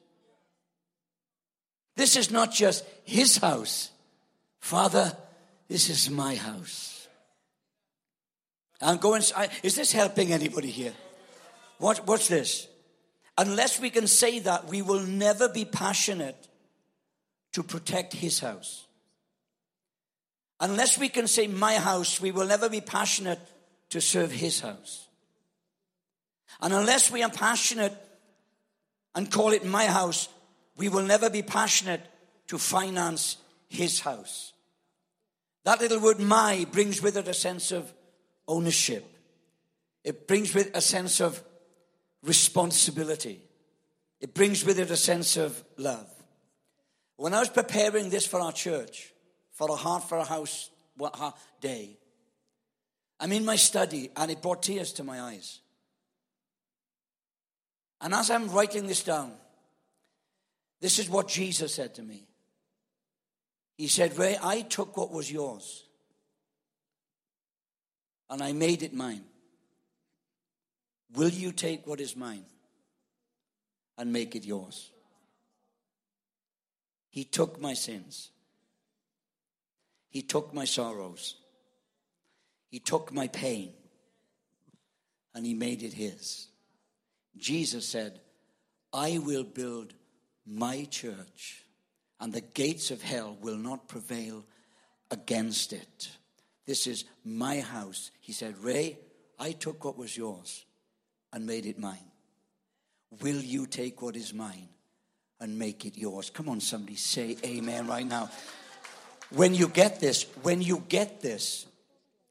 This 1.95 2.15
is 2.15 2.31
not 2.31 2.51
just 2.51 2.86
His 3.03 3.38
house. 3.38 3.91
Father, 4.59 5.15
this 5.67 5.89
is 5.89 6.09
my 6.09 6.36
house. 6.36 6.92
I'm 8.83 8.97
going, 8.97 9.21
is 9.63 9.75
this 9.75 9.91
helping 9.91 10.33
anybody 10.33 10.69
here? 10.69 10.93
What, 11.77 12.05
what's 12.07 12.27
this? 12.27 12.67
Unless 13.37 13.79
we 13.79 13.89
can 13.89 14.07
say 14.07 14.39
that, 14.39 14.67
we 14.67 14.81
will 14.81 15.01
never 15.01 15.49
be 15.49 15.65
passionate 15.65 16.47
to 17.53 17.63
protect 17.63 18.13
his 18.13 18.39
house. 18.39 18.87
Unless 20.59 20.97
we 20.97 21.09
can 21.09 21.27
say, 21.27 21.47
my 21.47 21.75
house, 21.75 22.21
we 22.21 22.31
will 22.31 22.45
never 22.45 22.69
be 22.69 22.81
passionate 22.81 23.39
to 23.89 23.99
serve 23.99 24.31
his 24.31 24.59
house. 24.59 25.07
And 26.61 26.73
unless 26.73 27.11
we 27.11 27.23
are 27.23 27.29
passionate 27.29 27.93
and 29.15 29.31
call 29.31 29.51
it 29.51 29.65
my 29.65 29.85
house, 29.85 30.29
we 30.77 30.89
will 30.89 31.03
never 31.03 31.29
be 31.29 31.41
passionate 31.41 32.01
to 32.47 32.57
finance 32.57 33.37
his 33.67 33.99
house. 33.99 34.53
That 35.65 35.81
little 35.81 35.99
word 35.99 36.19
my 36.19 36.65
brings 36.71 37.01
with 37.01 37.17
it 37.17 37.27
a 37.27 37.33
sense 37.33 37.71
of 37.71 37.91
ownership. 38.47 39.06
It 40.03 40.27
brings 40.27 40.53
with 40.53 40.75
a 40.75 40.82
sense 40.82 41.21
of 41.21 41.41
responsibility. 42.23 43.41
It 44.19 44.34
brings 44.34 44.65
with 44.65 44.79
it 44.79 44.91
a 44.91 44.97
sense 44.97 45.38
of 45.38 45.63
love. 45.77 46.10
When 47.17 47.34
I 47.34 47.39
was 47.39 47.49
preparing 47.49 48.10
this 48.10 48.25
for 48.25 48.39
our 48.39 48.51
church, 48.51 49.13
for 49.51 49.69
a 49.69 49.75
Heart 49.75 50.10
for 50.10 50.17
a 50.17 50.23
House 50.23 50.69
day, 51.62 51.97
I'm 53.19 53.32
in 53.32 53.45
my 53.45 53.56
study 53.56 54.10
and 54.15 54.32
it 54.32 54.41
brought 54.41 54.63
tears 54.63 54.93
to 54.93 55.03
my 55.03 55.21
eyes. 55.21 55.60
And 58.01 58.13
as 58.13 58.29
I'm 58.29 58.49
writing 58.49 58.88
this 58.88 59.03
down, 59.03 59.32
this 60.82 60.99
is 60.99 61.10
what 61.10 61.29
Jesus 61.29 61.73
said 61.73 61.95
to 61.95 62.03
me. 62.03 62.27
He 63.77 63.88
said, 63.88 64.17
Ray, 64.17 64.38
I 64.41 64.62
took 64.62 64.97
what 64.97 65.12
was 65.12 65.32
yours 65.32 65.86
and 68.29 68.41
I 68.41 68.53
made 68.53 68.83
it 68.83 68.93
mine. 68.93 69.23
Will 71.15 71.29
you 71.29 71.51
take 71.51 71.86
what 71.86 71.99
is 71.99 72.15
mine 72.15 72.45
and 73.97 74.12
make 74.12 74.36
it 74.36 74.45
yours? 74.45 74.91
He 77.09 77.23
took 77.23 77.62
my 77.62 77.73
sins. 77.75 78.31
He 80.09 80.21
took 80.21 80.53
my 80.53 80.65
sorrows. 80.65 81.36
He 82.69 82.79
took 82.79 83.13
my 83.13 83.27
pain 83.27 83.73
and 85.36 85.45
he 85.45 85.53
made 85.53 85.83
it 85.83 85.93
his. 85.93 86.47
Jesus 87.38 87.88
said, 87.88 88.19
I 88.91 89.19
will 89.19 89.43
build 89.43 89.93
my 90.45 90.86
church 90.86 91.63
and 92.19 92.33
the 92.33 92.41
gates 92.41 92.89
of 92.89 93.01
hell 93.01 93.38
will 93.41 93.57
not 93.57 93.88
prevail 93.88 94.43
against 95.12 95.73
it. 95.73 96.09
This 96.65 96.88
is 96.88 97.06
my 97.23 97.60
house. 97.60 98.12
He 98.19 98.32
said, 98.32 98.58
Ray, 98.60 98.99
I 99.39 99.52
took 99.52 99.84
what 99.84 99.97
was 99.97 100.15
yours 100.15 100.65
and 101.32 101.45
made 101.45 101.65
it 101.65 101.78
mine? 101.78 102.12
Will 103.21 103.41
you 103.41 103.67
take 103.67 104.02
what 104.02 104.15
is 104.15 104.34
mine 104.34 104.69
and 105.39 105.60
make 105.60 105.86
it 105.86 105.97
yours? 105.97 106.30
Come 106.30 106.49
on, 106.49 106.60
somebody 106.62 106.95
say 106.95 107.38
amen 107.43 107.88
right 107.88 108.06
now. 108.06 108.30
When 109.30 109.54
you 109.54 109.67
get 109.67 109.99
this, 109.99 110.23
when 110.41 110.62
you 110.62 110.84
get 110.88 111.21
this, 111.21 111.65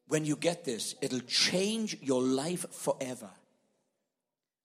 when 0.09 0.25
you 0.25 0.37
get 0.37 0.65
this, 0.65 0.95
it'll 1.01 1.21
change 1.21 1.99
your 2.01 2.23
life 2.23 2.67
forever. 2.73 3.31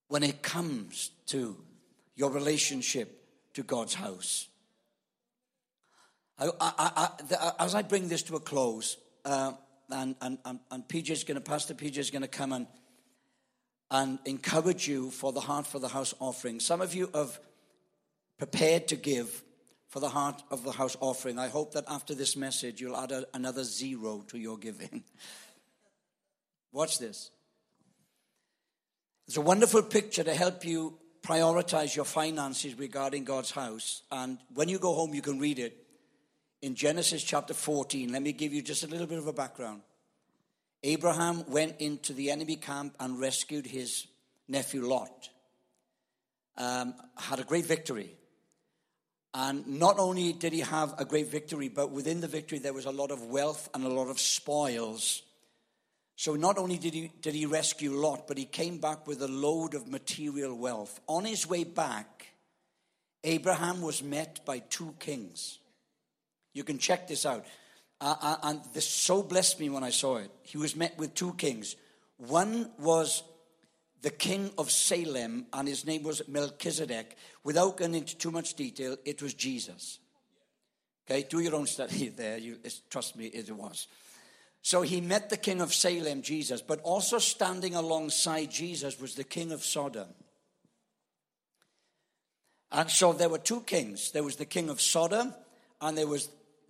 When 0.07 0.23
it 0.23 0.41
comes 0.41 1.11
to 1.27 1.57
your 2.15 2.31
relationship 2.31 3.23
to 3.53 3.63
God's 3.63 3.93
house. 3.93 4.47
I, 6.39 6.49
I, 6.59 7.09
I, 7.39 7.51
as 7.59 7.75
I 7.75 7.81
bring 7.81 8.07
this 8.07 8.23
to 8.23 8.35
a 8.35 8.39
close, 8.39 8.97
uh, 9.27 9.51
and, 9.89 10.15
and, 10.21 10.37
and, 10.45 10.59
and 10.71 10.87
PJ 10.87 11.11
is 11.11 11.23
going 11.23 11.35
to, 11.35 11.41
Pastor 11.41 11.73
PJ 11.73 11.97
is 11.97 12.09
going 12.09 12.23
to 12.23 12.27
come 12.27 12.53
and 12.53 12.67
and 13.89 14.19
encourage 14.25 14.87
you 14.87 15.11
for 15.11 15.31
the 15.31 15.39
Heart 15.39 15.65
for 15.65 15.79
the 15.79 15.87
House 15.87 16.13
offering. 16.19 16.59
Some 16.59 16.81
of 16.81 16.93
you 16.93 17.09
have 17.13 17.39
prepared 18.37 18.87
to 18.89 18.95
give 18.95 19.43
for 19.87 19.99
the 19.99 20.09
Heart 20.09 20.43
of 20.51 20.63
the 20.63 20.71
House 20.71 20.97
offering. 20.99 21.39
I 21.39 21.47
hope 21.47 21.73
that 21.73 21.85
after 21.87 22.13
this 22.13 22.35
message, 22.35 22.81
you'll 22.81 22.97
add 22.97 23.11
a, 23.11 23.25
another 23.33 23.63
zero 23.63 24.25
to 24.27 24.37
your 24.37 24.57
giving. 24.57 25.03
Watch 26.73 26.99
this. 26.99 27.31
It's 29.27 29.37
a 29.37 29.41
wonderful 29.41 29.83
picture 29.83 30.23
to 30.23 30.33
help 30.33 30.65
you 30.65 30.97
prioritize 31.21 31.95
your 31.95 32.05
finances 32.05 32.77
regarding 32.77 33.23
God's 33.23 33.51
house. 33.51 34.03
And 34.11 34.37
when 34.53 34.69
you 34.69 34.79
go 34.79 34.93
home, 34.93 35.13
you 35.13 35.21
can 35.21 35.39
read 35.39 35.59
it 35.59 35.86
in 36.61 36.75
Genesis 36.75 37.23
chapter 37.23 37.53
14. 37.53 38.11
Let 38.11 38.21
me 38.21 38.31
give 38.31 38.53
you 38.53 38.61
just 38.61 38.83
a 38.83 38.87
little 38.87 39.07
bit 39.07 39.19
of 39.19 39.27
a 39.27 39.33
background. 39.33 39.81
Abraham 40.83 41.43
went 41.49 41.79
into 41.79 42.13
the 42.13 42.31
enemy 42.31 42.55
camp 42.55 42.95
and 42.99 43.19
rescued 43.19 43.65
his 43.65 44.07
nephew 44.47 44.85
Lot. 44.85 45.29
Um, 46.57 46.95
had 47.15 47.39
a 47.39 47.43
great 47.43 47.65
victory. 47.65 48.15
And 49.33 49.79
not 49.79 49.99
only 49.99 50.33
did 50.33 50.53
he 50.53 50.61
have 50.61 50.95
a 50.97 51.05
great 51.05 51.27
victory, 51.27 51.67
but 51.67 51.91
within 51.91 52.21
the 52.21 52.27
victory 52.27 52.59
there 52.59 52.73
was 52.73 52.85
a 52.85 52.91
lot 52.91 53.11
of 53.11 53.23
wealth 53.23 53.69
and 53.73 53.83
a 53.83 53.89
lot 53.89 54.09
of 54.09 54.19
spoils. 54.19 55.21
So 56.15 56.35
not 56.35 56.57
only 56.57 56.77
did 56.77 56.93
he, 56.93 57.11
did 57.21 57.35
he 57.35 57.45
rescue 57.45 57.91
Lot, 57.91 58.27
but 58.27 58.37
he 58.37 58.45
came 58.45 58.79
back 58.79 59.05
with 59.05 59.21
a 59.21 59.27
load 59.27 59.75
of 59.75 59.87
material 59.87 60.57
wealth. 60.57 60.99
On 61.07 61.25
his 61.25 61.47
way 61.47 61.63
back, 61.63 62.27
Abraham 63.23 63.81
was 63.81 64.01
met 64.01 64.43
by 64.45 64.59
two 64.59 64.95
kings. 64.99 65.59
You 66.53 66.63
can 66.63 66.77
check 66.77 67.07
this 67.07 67.25
out. 67.25 67.45
Uh, 67.99 68.37
and 68.43 68.61
this 68.73 68.87
so 68.87 69.23
blessed 69.23 69.59
me 69.59 69.69
when 69.69 69.83
I 69.83 69.89
saw 69.89 70.17
it. 70.17 70.31
He 70.43 70.57
was 70.57 70.75
met 70.75 70.97
with 70.97 71.15
two 71.15 71.33
kings. 71.33 71.75
One 72.17 72.71
was 72.77 73.23
the 74.01 74.09
king 74.11 74.51
of 74.57 74.69
Salem, 74.69 75.47
and 75.51 75.67
his 75.67 75.85
name 75.85 76.03
was 76.03 76.27
Melchizedek. 76.27 77.17
Without 77.43 77.77
going 77.77 77.95
into 77.95 78.15
too 78.15 78.31
much 78.31 78.53
detail, 78.53 78.97
it 79.05 79.21
was 79.21 79.33
Jesus. 79.33 79.99
Okay, 81.09 81.25
do 81.27 81.39
your 81.39 81.55
own 81.55 81.65
study 81.65 82.09
there. 82.15 82.37
You, 82.37 82.57
trust 82.89 83.15
me, 83.15 83.25
it 83.25 83.49
was. 83.51 83.87
So 84.61 84.81
he 84.81 85.01
met 85.01 85.29
the 85.29 85.37
king 85.37 85.61
of 85.61 85.73
Salem, 85.73 86.21
Jesus, 86.21 86.61
but 86.61 86.81
also 86.81 87.19
standing 87.19 87.73
alongside 87.73 88.51
Jesus 88.51 88.99
was 88.99 89.15
the 89.15 89.23
king 89.23 89.51
of 89.51 89.63
Sodom. 89.63 90.09
And 92.71 92.89
so 92.89 93.13
there 93.13 93.29
were 93.29 93.37
two 93.37 93.61
kings. 93.61 94.11
There 94.11 94.23
was 94.23 94.35
the 94.35 94.45
king 94.45 94.69
of 94.69 94.81
Sodom, 94.81 95.33
and 95.79 95.97
there 95.97 96.07
was 96.07 96.29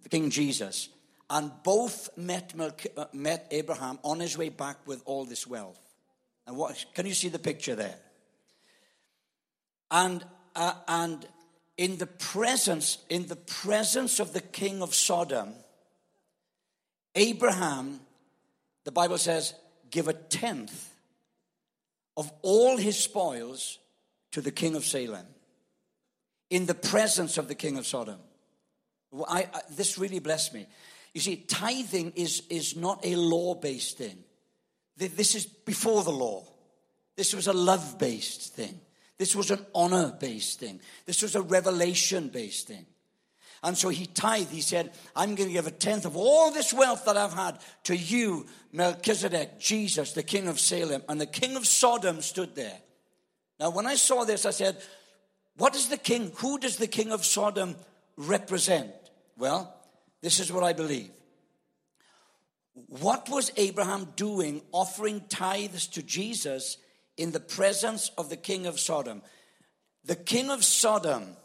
King 0.09 0.29
Jesus 0.29 0.89
and 1.29 1.51
both 1.63 2.09
met, 2.17 2.53
uh, 2.95 3.05
met 3.13 3.47
Abraham 3.51 3.99
on 4.03 4.19
his 4.19 4.37
way 4.37 4.49
back 4.49 4.77
with 4.85 5.01
all 5.05 5.25
this 5.25 5.45
wealth. 5.45 5.79
And 6.45 6.55
what 6.55 6.85
can 6.93 7.05
you 7.05 7.13
see 7.13 7.29
the 7.29 7.39
picture 7.39 7.75
there? 7.75 7.99
And 9.91 10.25
uh, 10.55 10.73
and 10.87 11.25
in 11.77 11.97
the 11.97 12.07
presence 12.07 12.97
in 13.09 13.27
the 13.27 13.35
presence 13.35 14.19
of 14.19 14.33
the 14.33 14.41
king 14.41 14.81
of 14.81 14.95
Sodom, 14.95 15.53
Abraham, 17.15 17.99
the 18.85 18.91
Bible 18.91 19.17
says, 19.17 19.53
give 19.91 20.07
a 20.07 20.13
tenth 20.13 20.93
of 22.15 22.31
all 22.41 22.77
his 22.77 22.97
spoils 22.97 23.79
to 24.31 24.41
the 24.41 24.51
king 24.51 24.75
of 24.75 24.83
Salem. 24.85 25.25
In 26.49 26.65
the 26.65 26.73
presence 26.73 27.37
of 27.37 27.47
the 27.47 27.55
king 27.55 27.77
of 27.77 27.85
Sodom. 27.85 28.19
I, 29.27 29.47
I, 29.53 29.61
this 29.71 29.97
really 29.97 30.19
blessed 30.19 30.53
me. 30.53 30.67
You 31.13 31.21
see, 31.21 31.37
tithing 31.37 32.13
is, 32.15 32.43
is 32.49 32.75
not 32.75 33.05
a 33.05 33.15
law 33.15 33.55
based 33.55 33.97
thing. 33.97 34.17
This 34.97 35.35
is 35.35 35.45
before 35.45 36.03
the 36.03 36.11
law. 36.11 36.43
This 37.15 37.33
was 37.33 37.47
a 37.47 37.53
love 37.53 37.97
based 37.97 38.53
thing. 38.53 38.79
This 39.17 39.35
was 39.35 39.51
an 39.51 39.65
honor 39.73 40.15
based 40.19 40.59
thing. 40.59 40.79
This 41.05 41.21
was 41.21 41.35
a 41.35 41.41
revelation 41.41 42.29
based 42.29 42.67
thing. 42.67 42.85
And 43.63 43.75
so 43.77 43.89
he 43.89 44.05
tithed. 44.05 44.51
He 44.51 44.61
said, 44.61 44.91
I'm 45.15 45.35
going 45.35 45.49
to 45.49 45.53
give 45.53 45.65
a 45.65 45.71
tenth 45.71 46.05
of 46.05 46.15
all 46.15 46.51
this 46.51 46.73
wealth 46.73 47.05
that 47.05 47.17
I've 47.17 47.33
had 47.33 47.57
to 47.85 47.95
you, 47.95 48.45
Melchizedek, 48.71 49.59
Jesus, 49.59 50.13
the 50.13 50.23
king 50.23 50.47
of 50.47 50.59
Salem. 50.59 51.01
And 51.09 51.19
the 51.19 51.25
king 51.25 51.55
of 51.55 51.65
Sodom 51.65 52.21
stood 52.21 52.55
there. 52.55 52.77
Now, 53.59 53.71
when 53.71 53.87
I 53.87 53.95
saw 53.95 54.23
this, 54.23 54.45
I 54.45 54.51
said, 54.51 54.77
What 55.57 55.75
is 55.75 55.89
the 55.89 55.97
king? 55.97 56.31
Who 56.37 56.59
does 56.59 56.77
the 56.77 56.87
king 56.87 57.11
of 57.11 57.25
Sodom 57.25 57.75
represent? 58.17 58.91
Well, 59.37 59.73
this 60.21 60.39
is 60.39 60.51
what 60.51 60.63
I 60.63 60.73
believe. 60.73 61.11
What 62.87 63.29
was 63.29 63.51
Abraham 63.57 64.09
doing 64.15 64.61
offering 64.71 65.21
tithes 65.29 65.87
to 65.87 66.03
Jesus 66.03 66.77
in 67.15 67.31
the 67.31 67.39
presence 67.39 68.11
of 68.17 68.29
the 68.29 68.37
king 68.37 68.65
of 68.65 68.79
Sodom? 68.79 69.21
The 70.05 70.15
king 70.15 70.49
of 70.49 70.63
Sodom 70.63 71.35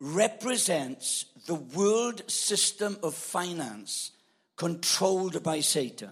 represents 0.00 1.26
the 1.46 1.54
world 1.54 2.28
system 2.30 2.96
of 3.02 3.14
finance 3.14 4.10
controlled 4.56 5.42
by 5.42 5.60
Satan. 5.60 6.10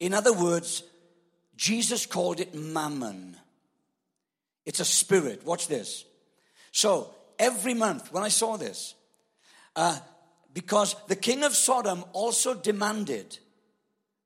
In 0.00 0.14
other 0.14 0.32
words, 0.32 0.82
Jesus 1.56 2.06
called 2.06 2.40
it 2.40 2.54
mammon. 2.54 3.36
It's 4.66 4.80
a 4.80 4.84
spirit. 4.84 5.44
Watch 5.44 5.68
this. 5.68 6.04
So 6.72 7.14
every 7.38 7.74
month, 7.74 8.12
when 8.12 8.22
I 8.22 8.28
saw 8.28 8.56
this, 8.56 8.94
uh, 9.76 9.98
because 10.52 10.96
the 11.08 11.16
king 11.16 11.42
of 11.42 11.54
Sodom 11.54 12.04
also 12.12 12.54
demanded 12.54 13.38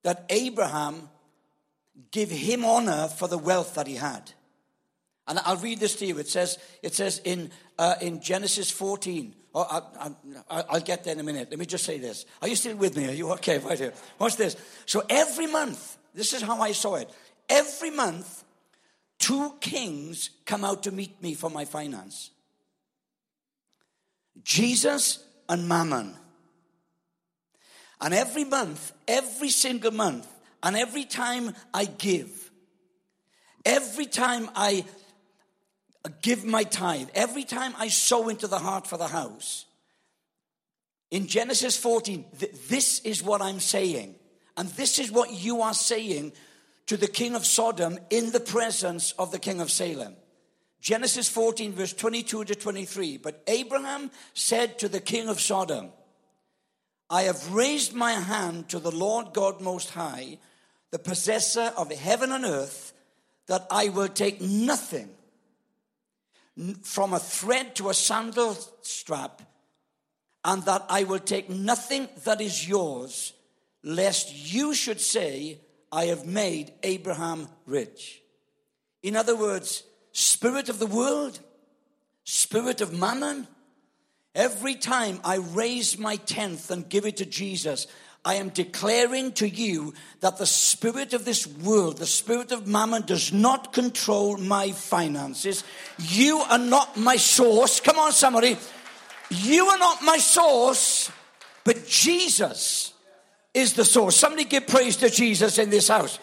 that 0.05 0.25
Abraham 0.29 1.09
give 2.11 2.31
him 2.31 2.65
honor 2.65 3.09
for 3.09 3.29
the 3.29 3.39
wealth 3.39 3.75
that 3.75 3.87
he 3.87 3.97
had. 3.97 4.31
And 5.27 5.39
I'll 5.41 5.57
read 5.57 5.81
this 5.81 5.97
to 5.97 6.07
you. 6.07 6.19
It 6.19 6.29
says, 6.29 6.59
it 6.83 6.95
says 6.95 7.21
in, 7.25 7.51
uh, 7.79 7.97
in 8.01 8.21
Genesis 8.21 8.71
14. 8.71 9.35
Oh, 9.55 10.15
I, 10.51 10.65
will 10.73 10.81
get 10.81 11.05
there 11.05 11.15
in 11.15 11.21
a 11.21 11.25
minute. 11.25 11.49
Let 11.51 11.59
me 11.59 11.67
just 11.67 11.85
say 11.85 11.99
this. 11.99 12.27
Are 12.41 12.49
you 12.49 12.57
still 12.57 12.77
with 12.77 12.97
me? 12.97 13.09
Are 13.09 13.13
you 13.13 13.33
okay? 13.33 13.59
Right 13.65 13.79
here. 13.79 13.93
Watch 14.19 14.37
this. 14.37 14.57
So 14.87 15.03
every 15.09 15.47
month, 15.47 15.99
this 16.15 16.33
is 16.33 16.43
how 16.43 16.61
I 16.61 16.73
saw 16.73 16.97
it. 16.97 17.11
Every 17.49 17.91
month, 17.91 18.45
two 19.19 19.55
kings 19.61 20.31
come 20.47 20.65
out 20.65 20.83
to 20.85 20.93
meet 20.93 21.21
me 21.23 21.35
for 21.35 21.51
my 21.51 21.65
finance 21.65 22.31
Jesus 24.45 25.25
and 25.49 25.69
Mammon. 25.69 26.15
And 28.01 28.15
every 28.15 28.45
month, 28.45 28.93
every 29.07 29.51
single 29.51 29.91
month, 29.91 30.27
and 30.63 30.77
every 30.77 31.05
time 31.05 31.55
I 31.75 31.85
give, 31.85 32.51
every 33.65 34.07
time 34.07 34.49
I 34.55 34.85
give 36.23 36.45
my 36.45 36.65
tithe, 36.65 37.09
every 37.15 37.45
time 37.45 37.75
I 37.79 37.89
sow 37.89 38.29
into 38.29 38.47
the 38.47 38.59
heart 38.59 38.87
for 38.87 38.97
the 38.97 39.09
house, 39.09 39.67
in 41.11 41.27
Genesis 41.27 41.77
14, 41.77 42.25
th- 42.39 42.53
this 42.69 43.01
is 43.01 43.23
what 43.23 43.41
I'm 43.41 43.61
saying. 43.61 44.15
And 44.57 44.69
this 44.71 44.99
is 44.99 45.11
what 45.11 45.33
you 45.33 45.63
are 45.63 45.75
saying 45.75 46.33
to 46.87 46.97
the 46.97 47.07
king 47.07 47.35
of 47.35 47.47
Sodom 47.47 47.99
in 48.11 48.31
the 48.33 48.41
presence 48.41 49.13
of 49.13 49.31
the 49.31 49.39
king 49.39 49.61
of 49.61 49.71
Salem. 49.71 50.17
Genesis 50.81 51.29
14, 51.29 51.73
verse 51.73 51.93
22 51.93 52.45
to 52.45 52.55
23. 52.55 53.17
But 53.19 53.43
Abraham 53.47 54.11
said 54.35 54.79
to 54.79 54.89
the 54.89 55.01
king 55.01 55.29
of 55.29 55.41
Sodom, 55.41 55.91
I 57.11 57.23
have 57.23 57.53
raised 57.53 57.95
my 57.95 58.13
hand 58.13 58.69
to 58.69 58.79
the 58.79 58.91
Lord 58.91 59.33
God 59.33 59.61
Most 59.61 59.91
High, 59.91 60.39
the 60.91 60.99
possessor 60.99 61.73
of 61.77 61.91
heaven 61.91 62.33
and 62.33 62.45
earth, 62.45 62.93
that 63.47 63.67
I 63.71 63.89
will 63.89 64.09
take 64.09 64.41
nothing 64.41 65.09
from 66.83 67.15
a 67.15 67.19
thread 67.19 67.75
to 67.77 67.89
a 67.89 67.95
sandal 67.95 68.57
strap, 68.83 69.43
and 70.45 70.63
that 70.65 70.85
I 70.89 71.05
will 71.05 71.19
take 71.19 71.49
nothing 71.49 72.09
that 72.25 72.41
is 72.41 72.69
yours, 72.69 73.33
lest 73.83 74.53
you 74.53 74.75
should 74.75 75.01
say, 75.01 75.61
I 75.91 76.07
have 76.07 76.27
made 76.27 76.73
Abraham 76.83 77.49
rich. 77.65 78.23
In 79.03 79.17
other 79.17 79.37
words, 79.37 79.85
spirit 80.19 80.69
of 80.69 80.79
the 80.79 80.87
world, 80.87 81.41
spirit 82.25 82.81
of 82.81 82.93
mammon, 82.93 83.47
Every 84.39 84.77
time 84.77 85.21
I 85.25 85.39
raise 85.39 85.99
my 85.99 86.15
tenth 86.15 86.71
and 86.71 86.89
give 86.89 87.07
it 87.07 87.17
to 87.17 87.27
Jesus, 87.27 87.89
I 88.25 88.35
am 88.35 88.51
declaring 88.51 89.33
to 89.33 89.49
you 89.49 89.95
that 90.21 90.39
the 90.39 90.47
spirit 90.47 91.13
of 91.13 91.25
this 91.25 91.45
world, 91.45 91.97
the 91.97 92.07
spirit 92.07 92.53
of 92.53 92.65
mammon, 92.65 93.03
does 93.03 93.33
not 93.33 93.73
control 93.73 94.37
my 94.37 94.71
finances. 94.71 95.65
You 95.99 96.39
are 96.39 96.59
not 96.59 96.97
my 96.97 97.17
source. 97.17 97.81
Come 97.81 97.99
on, 97.99 98.13
somebody. 98.13 98.57
You 99.31 99.67
are 99.67 99.79
not 99.79 100.05
my 100.05 100.19
source, 100.19 101.11
but 101.65 101.87
Jesus 101.89 102.93
is 103.55 103.73
the 103.73 103.85
source. 103.85 104.15
Somebody 104.15 104.45
give 104.45 104.69
praise 104.69 104.97
to 104.99 105.11
Jesus 105.11 105.59
in 105.59 105.71
this 105.71 105.89
house. 105.89 106.21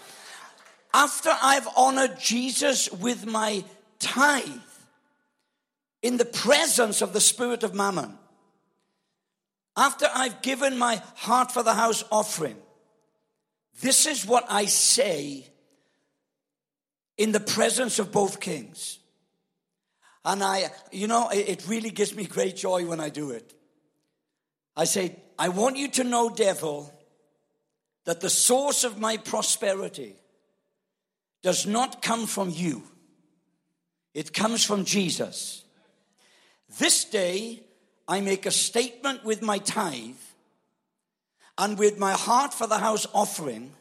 After 0.94 1.36
I've 1.42 1.68
honored 1.76 2.18
Jesus 2.18 2.90
with 2.90 3.26
my 3.26 3.66
tithe, 4.00 4.46
in 6.02 6.18
the 6.18 6.26
presence 6.26 7.02
of 7.02 7.14
the 7.14 7.22
spirit 7.22 7.64
of 7.64 7.74
mammon, 7.74 8.18
after 9.76 10.08
I've 10.14 10.42
given 10.42 10.78
my 10.78 11.02
heart 11.16 11.52
for 11.52 11.64
the 11.64 11.74
house 11.74 12.04
offering, 12.12 12.58
this 13.82 14.06
is 14.06 14.26
what 14.26 14.46
I 14.50 14.66
say 14.66 15.48
in 17.18 17.32
the 17.32 17.40
presence 17.40 18.00
of 18.00 18.12
both 18.12 18.40
kings. 18.40 19.00
And 20.24 20.44
I, 20.44 20.72
you 20.92 21.08
know, 21.08 21.30
it 21.30 21.68
really 21.68 21.92
gives 21.92 22.16
me 22.16 22.26
great 22.26 22.56
joy 22.56 22.86
when 22.86 23.00
I 23.00 23.10
do 23.10 23.32
it. 23.32 23.54
I 24.76 24.86
say, 24.86 25.16
I 25.38 25.50
want 25.50 25.78
you 25.78 25.88
to 25.90 26.04
know, 26.04 26.30
devil, 26.30 26.92
that 28.06 28.22
the 28.22 28.30
source 28.30 28.84
of 28.84 29.00
my 29.00 29.18
prosperity 29.18 30.16
does 31.44 31.68
not 31.68 32.02
come 32.02 32.26
from 32.26 32.50
you, 32.50 32.84
it 34.16 34.34
comes 34.34 34.64
from 34.64 34.86
Jesus. 34.86 35.64
This 36.80 37.04
day, 37.04 37.62
I 38.08 38.22
make 38.22 38.46
a 38.46 38.52
statement 38.52 39.26
with 39.26 39.42
my 39.42 39.58
tithe 39.60 40.16
and 41.58 41.78
with 41.78 42.00
my 42.00 42.14
heart 42.14 42.54
for 42.54 42.66
the 42.66 42.78
house 42.78 43.06
offering 43.14 43.74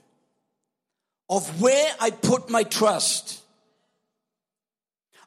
of 1.30 1.62
where 1.62 1.90
I 2.00 2.10
put 2.10 2.50
my 2.50 2.64
trust, 2.64 3.42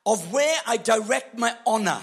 of 0.05 0.33
where 0.33 0.57
I 0.67 0.77
direct 0.77 1.37
my 1.37 1.55
honor, 1.65 2.01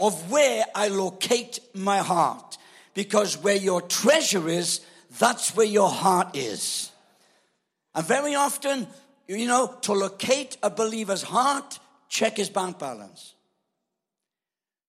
of 0.00 0.30
where 0.30 0.64
I 0.74 0.88
locate 0.88 1.60
my 1.74 1.98
heart. 1.98 2.58
Because 2.92 3.36
where 3.38 3.56
your 3.56 3.82
treasure 3.82 4.48
is, 4.48 4.80
that's 5.18 5.54
where 5.54 5.66
your 5.66 5.90
heart 5.90 6.36
is. 6.36 6.90
And 7.94 8.04
very 8.06 8.34
often, 8.34 8.86
you 9.28 9.46
know, 9.46 9.74
to 9.82 9.92
locate 9.92 10.56
a 10.62 10.70
believer's 10.70 11.22
heart, 11.22 11.78
check 12.08 12.36
his 12.36 12.48
bank 12.48 12.78
balance. 12.78 13.34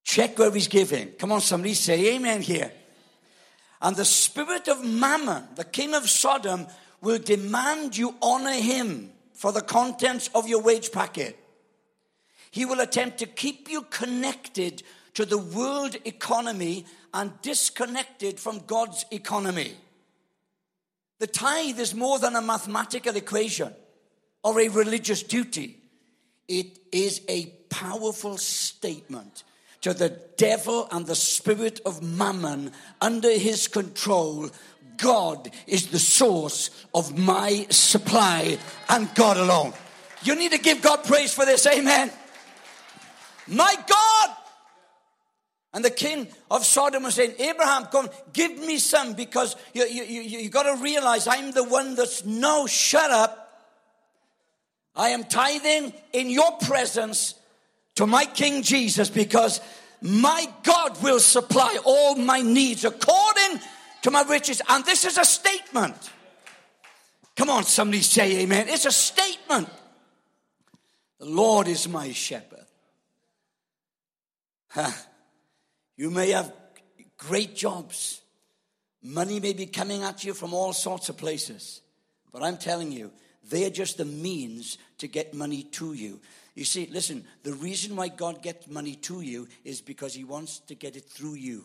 Check 0.04 0.38
where 0.38 0.52
he's 0.52 0.68
giving. 0.68 1.12
Come 1.14 1.32
on, 1.32 1.42
somebody 1.42 1.74
say 1.74 2.16
amen 2.16 2.42
here. 2.42 2.72
And 3.82 3.96
the 3.96 4.06
spirit 4.06 4.68
of 4.68 4.84
Mammon, 4.84 5.44
the 5.56 5.64
king 5.64 5.94
of 5.94 6.10
Sodom, 6.10 6.68
will 7.02 7.20
demand 7.20 7.98
you 7.98 8.16
honor 8.22 8.54
him 8.54 9.12
for 9.34 9.52
the 9.52 9.62
contents 9.62 10.30
of 10.34 10.48
your 10.48 10.62
wage 10.62 10.92
packet. 10.92 11.38
He 12.50 12.66
will 12.66 12.80
attempt 12.80 13.20
to 13.20 13.26
keep 13.26 13.70
you 13.70 13.82
connected 13.84 14.82
to 15.14 15.26
the 15.26 15.38
world 15.38 15.96
economy 16.06 16.86
and 17.14 17.34
disconnected 17.42 18.40
from 18.40 18.62
God's 18.66 19.06
economy. 19.12 19.74
The 21.20 21.28
tithe 21.28 21.80
is 21.80 21.94
more 21.94 22.20
than 22.20 22.36
a 22.36 22.42
mathematical 22.42 23.16
equation 23.16 23.74
or 24.44 24.60
a 24.60 24.68
religious 24.70 25.24
duty, 25.24 25.78
it 26.48 26.80
is 26.92 27.22
a 27.28 27.48
powerful 27.70 28.38
statement 28.38 29.44
to 29.82 29.94
the 29.94 30.10
devil 30.38 30.88
and 30.92 31.06
the 31.06 31.16
spirit 31.16 31.80
of 31.86 32.02
mammon 32.02 32.72
under 33.02 33.32
his 33.32 33.68
control. 33.68 34.50
God 34.98 35.52
is 35.68 35.88
the 35.88 36.00
source 36.00 36.86
of 36.94 37.18
my 37.18 37.68
supply 37.70 38.58
and 38.90 39.14
God 39.16 39.38
alone. 39.38 39.74
You 40.24 40.36
need 40.36 40.52
to 40.52 40.58
give 40.58 40.82
God 40.82 41.04
praise 41.04 41.34
for 41.34 41.46
this. 41.46 41.68
Amen. 41.68 42.12
My 43.48 43.76
God. 43.88 44.36
And 45.74 45.86
the 45.86 45.92
king 45.92 46.28
of 46.50 46.66
Sodom 46.66 47.04
was 47.04 47.16
saying, 47.16 47.36
Abraham, 47.38 47.86
come, 47.86 48.10
give 48.34 48.58
me 48.58 48.80
some 48.80 49.14
because 49.14 49.56
you, 49.74 49.86
you, 49.86 50.04
you, 50.04 50.22
you 50.40 50.50
got 50.50 50.64
to 50.64 50.82
realize 50.82 51.28
I'm 51.28 51.52
the 51.52 51.64
one 51.64 51.94
that's 51.96 52.26
no, 52.26 52.66
shut 52.66 53.12
up. 53.12 53.47
I 54.98 55.10
am 55.10 55.24
tithing 55.24 55.94
in 56.12 56.30
your 56.30 56.52
presence 56.58 57.36
to 57.96 58.08
my 58.08 58.26
King 58.26 58.64
Jesus 58.64 59.10
because 59.10 59.62
my 60.02 60.48
God 60.64 61.02
will 61.02 61.20
supply 61.20 61.78
all 61.86 62.16
my 62.16 62.42
needs 62.42 62.84
according 62.84 63.62
to 64.02 64.12
my 64.12 64.24
riches. 64.24 64.62
And 64.68 64.84
this 64.86 65.06
is 65.06 65.18
a 65.18 65.26
statement. 65.26 65.96
Come 67.36 67.52
on, 67.52 67.64
somebody 67.64 68.02
say 68.02 68.42
amen. 68.42 68.68
It's 68.70 68.86
a 68.86 68.92
statement. 68.92 69.70
The 71.20 71.26
Lord 71.26 71.68
is 71.68 71.88
my 71.88 72.12
shepherd. 72.12 72.66
Huh. 74.70 74.92
You 75.96 76.10
may 76.10 76.32
have 76.32 76.52
great 77.18 77.56
jobs. 77.56 78.22
Money 79.04 79.40
may 79.40 79.54
be 79.54 79.68
coming 79.68 80.04
at 80.04 80.24
you 80.24 80.34
from 80.34 80.54
all 80.54 80.74
sorts 80.74 81.10
of 81.10 81.18
places. 81.18 81.82
But 82.32 82.44
I'm 82.44 82.58
telling 82.58 82.92
you, 82.92 83.12
They're 83.50 83.70
just 83.70 83.98
the 83.98 84.06
means 84.06 84.78
to 84.98 85.08
get 85.08 85.34
money 85.34 85.64
to 85.64 85.94
you. 85.94 86.20
You 86.56 86.66
see, 86.66 86.88
listen, 86.92 87.26
the 87.44 87.54
reason 87.54 87.96
why 87.96 88.08
God 88.08 88.42
gets 88.42 88.68
money 88.68 88.96
to 88.96 89.22
you 89.22 89.48
is 89.64 89.82
because 89.82 90.14
He 90.14 90.24
wants 90.24 90.60
to 90.62 90.76
get 90.76 90.96
it 90.96 91.06
through 91.06 91.36
you. 91.36 91.64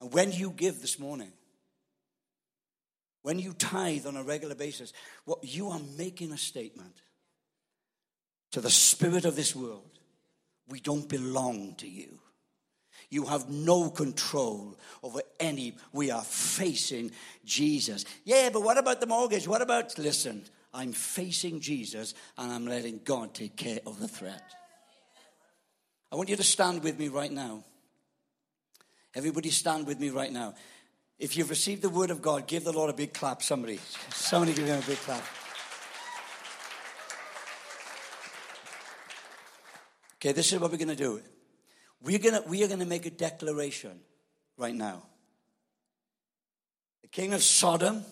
And 0.00 0.12
when 0.12 0.32
you 0.32 0.50
give 0.50 0.80
this 0.80 0.98
morning, 0.98 1.32
when 3.22 3.38
you 3.38 3.52
tithe 3.52 4.06
on 4.06 4.16
a 4.16 4.22
regular 4.22 4.54
basis, 4.54 4.92
what 5.26 5.44
you 5.44 5.68
are 5.68 5.80
making 5.98 6.32
a 6.32 6.38
statement 6.38 6.96
to 8.52 8.60
the 8.60 8.70
spirit 8.70 9.24
of 9.24 9.36
this 9.36 9.54
world. 9.54 9.98
We 10.68 10.80
don't 10.80 11.08
belong 11.08 11.74
to 11.76 11.88
you. 11.88 12.18
You 13.10 13.26
have 13.26 13.50
no 13.50 13.90
control 13.90 14.78
over 15.02 15.20
any. 15.40 15.76
We 15.92 16.12
are 16.12 16.22
facing 16.22 17.10
Jesus. 17.44 18.04
Yeah, 18.24 18.50
but 18.52 18.62
what 18.62 18.78
about 18.78 19.00
the 19.00 19.06
mortgage? 19.06 19.48
What 19.48 19.62
about, 19.62 19.98
listen, 19.98 20.44
I'm 20.72 20.92
facing 20.92 21.60
Jesus 21.60 22.14
and 22.38 22.52
I'm 22.52 22.66
letting 22.66 23.00
God 23.04 23.34
take 23.34 23.56
care 23.56 23.80
of 23.84 23.98
the 23.98 24.06
threat. 24.06 24.42
I 26.12 26.16
want 26.16 26.28
you 26.28 26.36
to 26.36 26.44
stand 26.44 26.84
with 26.84 26.98
me 26.98 27.08
right 27.08 27.32
now. 27.32 27.64
Everybody 29.14 29.50
stand 29.50 29.88
with 29.88 29.98
me 29.98 30.10
right 30.10 30.32
now. 30.32 30.54
If 31.18 31.36
you've 31.36 31.50
received 31.50 31.82
the 31.82 31.90
word 31.90 32.10
of 32.10 32.22
God, 32.22 32.46
give 32.46 32.62
the 32.64 32.72
Lord 32.72 32.90
a 32.90 32.94
big 32.94 33.12
clap. 33.12 33.42
Somebody, 33.42 33.80
somebody 34.10 34.54
give 34.54 34.66
him 34.66 34.78
a 34.78 34.86
big 34.86 34.98
clap. 34.98 35.24
Okay, 40.16 40.32
this 40.32 40.52
is 40.52 40.60
what 40.60 40.70
we're 40.70 40.78
going 40.78 40.88
to 40.88 40.96
do. 40.96 41.20
We're 42.02 42.18
gonna, 42.18 42.42
we 42.46 42.64
are 42.64 42.66
going 42.66 42.80
to 42.80 42.86
make 42.86 43.06
a 43.06 43.10
declaration 43.10 44.00
right 44.56 44.74
now. 44.74 45.02
The 47.02 47.08
king 47.08 47.34
of 47.34 47.42
Sodom 47.42 48.04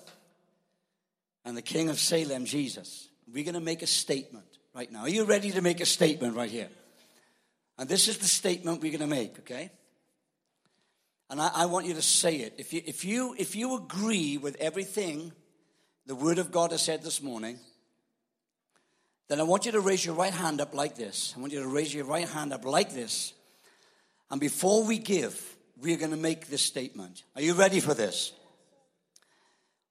and 1.44 1.56
the 1.56 1.62
king 1.62 1.88
of 1.88 1.98
Salem, 1.98 2.44
Jesus. 2.44 3.08
We're 3.32 3.44
going 3.44 3.54
to 3.54 3.60
make 3.60 3.82
a 3.82 3.86
statement 3.86 4.46
right 4.74 4.90
now. 4.90 5.00
Are 5.00 5.08
you 5.08 5.24
ready 5.24 5.50
to 5.52 5.62
make 5.62 5.80
a 5.80 5.86
statement 5.86 6.36
right 6.36 6.50
here? 6.50 6.68
And 7.78 7.88
this 7.88 8.08
is 8.08 8.18
the 8.18 8.26
statement 8.26 8.80
we're 8.80 8.90
going 8.90 9.00
to 9.00 9.06
make, 9.06 9.38
okay? 9.40 9.70
And 11.30 11.40
I, 11.40 11.50
I, 11.54 11.66
want 11.66 11.86
you 11.86 11.94
to 11.94 12.02
say 12.02 12.36
it. 12.36 12.54
If 12.58 12.72
you, 12.72 12.82
if, 12.86 13.04
you, 13.04 13.34
if 13.38 13.54
you 13.54 13.76
agree 13.76 14.38
with 14.38 14.56
everything 14.56 15.32
the 16.06 16.14
Word 16.14 16.38
of 16.38 16.50
God 16.50 16.72
has 16.72 16.82
said 16.82 17.02
this 17.02 17.22
morning, 17.22 17.58
then 19.28 19.38
I 19.38 19.42
want 19.42 19.66
you 19.66 19.72
to 19.72 19.80
raise 19.80 20.04
your 20.04 20.14
right 20.14 20.32
hand 20.32 20.60
up 20.60 20.74
like 20.74 20.96
this. 20.96 21.34
I 21.36 21.40
want 21.40 21.52
you 21.52 21.60
to 21.60 21.68
raise 21.68 21.94
your 21.94 22.06
right 22.06 22.28
hand 22.28 22.52
up 22.52 22.64
like 22.64 22.94
this. 22.94 23.34
And 24.30 24.40
before 24.40 24.84
we 24.84 24.98
give, 24.98 25.56
we're 25.80 25.96
going 25.96 26.10
to 26.10 26.16
make 26.16 26.48
this 26.48 26.62
statement. 26.62 27.22
Are 27.36 27.42
you 27.42 27.54
ready 27.54 27.80
for 27.80 27.94
this? 27.94 28.32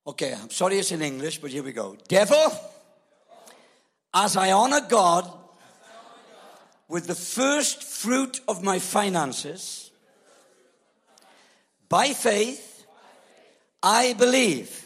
Okay, 0.06 0.34
I'm 0.34 0.50
sorry 0.50 0.80
it's 0.80 0.91
in 0.91 1.02
English, 1.02 1.39
but 1.39 1.52
here 1.52 1.63
we 1.63 1.73
go. 1.73 1.97
Devil, 2.08 2.52
as 4.13 4.38
I 4.38 4.52
honor 4.52 4.82
God 4.88 5.30
with 6.88 7.08
the 7.08 7.15
first 7.15 7.84
fruit 7.84 8.39
of 8.47 8.63
my 8.63 8.80
finances, 8.80 9.91
by 11.89 12.13
faith, 12.13 12.86
I 13.82 14.13
believe 14.13 14.86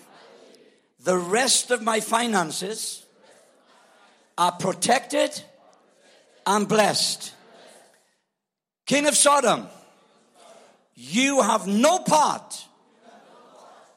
the 1.03 1.17
rest 1.17 1.71
of 1.71 1.81
my 1.81 1.99
finances 1.99 3.05
are 4.37 4.51
protected 4.51 5.41
and 6.45 6.67
blessed. 6.67 7.33
King 8.91 9.07
of 9.07 9.15
Sodom, 9.15 9.69
you 10.95 11.41
have 11.41 11.65
no 11.65 11.99
part. 11.99 12.67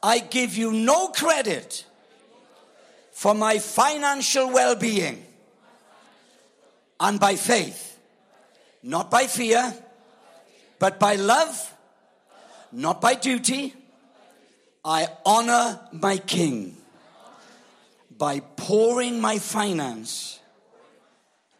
I 0.01 0.19
give 0.19 0.55
you 0.55 0.71
no 0.71 1.09
credit 1.09 1.83
for 3.11 3.33
my 3.33 3.59
financial 3.59 4.53
well 4.53 4.73
being. 4.77 5.21
And 6.97 7.19
by 7.19 7.35
faith, 7.35 7.99
not 8.83 9.11
by 9.11 9.27
fear, 9.27 9.73
but 10.79 10.97
by 10.97 11.15
love, 11.15 11.73
not 12.71 13.01
by 13.01 13.15
duty, 13.15 13.73
I 14.85 15.09
honor 15.25 15.77
my 15.91 16.19
king 16.19 16.77
by 18.17 18.39
pouring 18.39 19.19
my 19.19 19.39
finance 19.39 20.39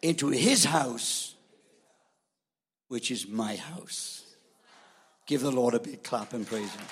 into 0.02 0.30
his 0.30 0.64
house 0.64 1.35
which 2.88 3.12
is 3.12 3.28
my 3.28 3.56
house. 3.56 4.24
Give 5.26 5.42
the 5.42 5.52
Lord 5.52 5.74
a 5.74 5.80
big 5.80 6.04
clap 6.04 6.34
and 6.34 6.46
praise 6.46 6.72
him. 6.72 6.86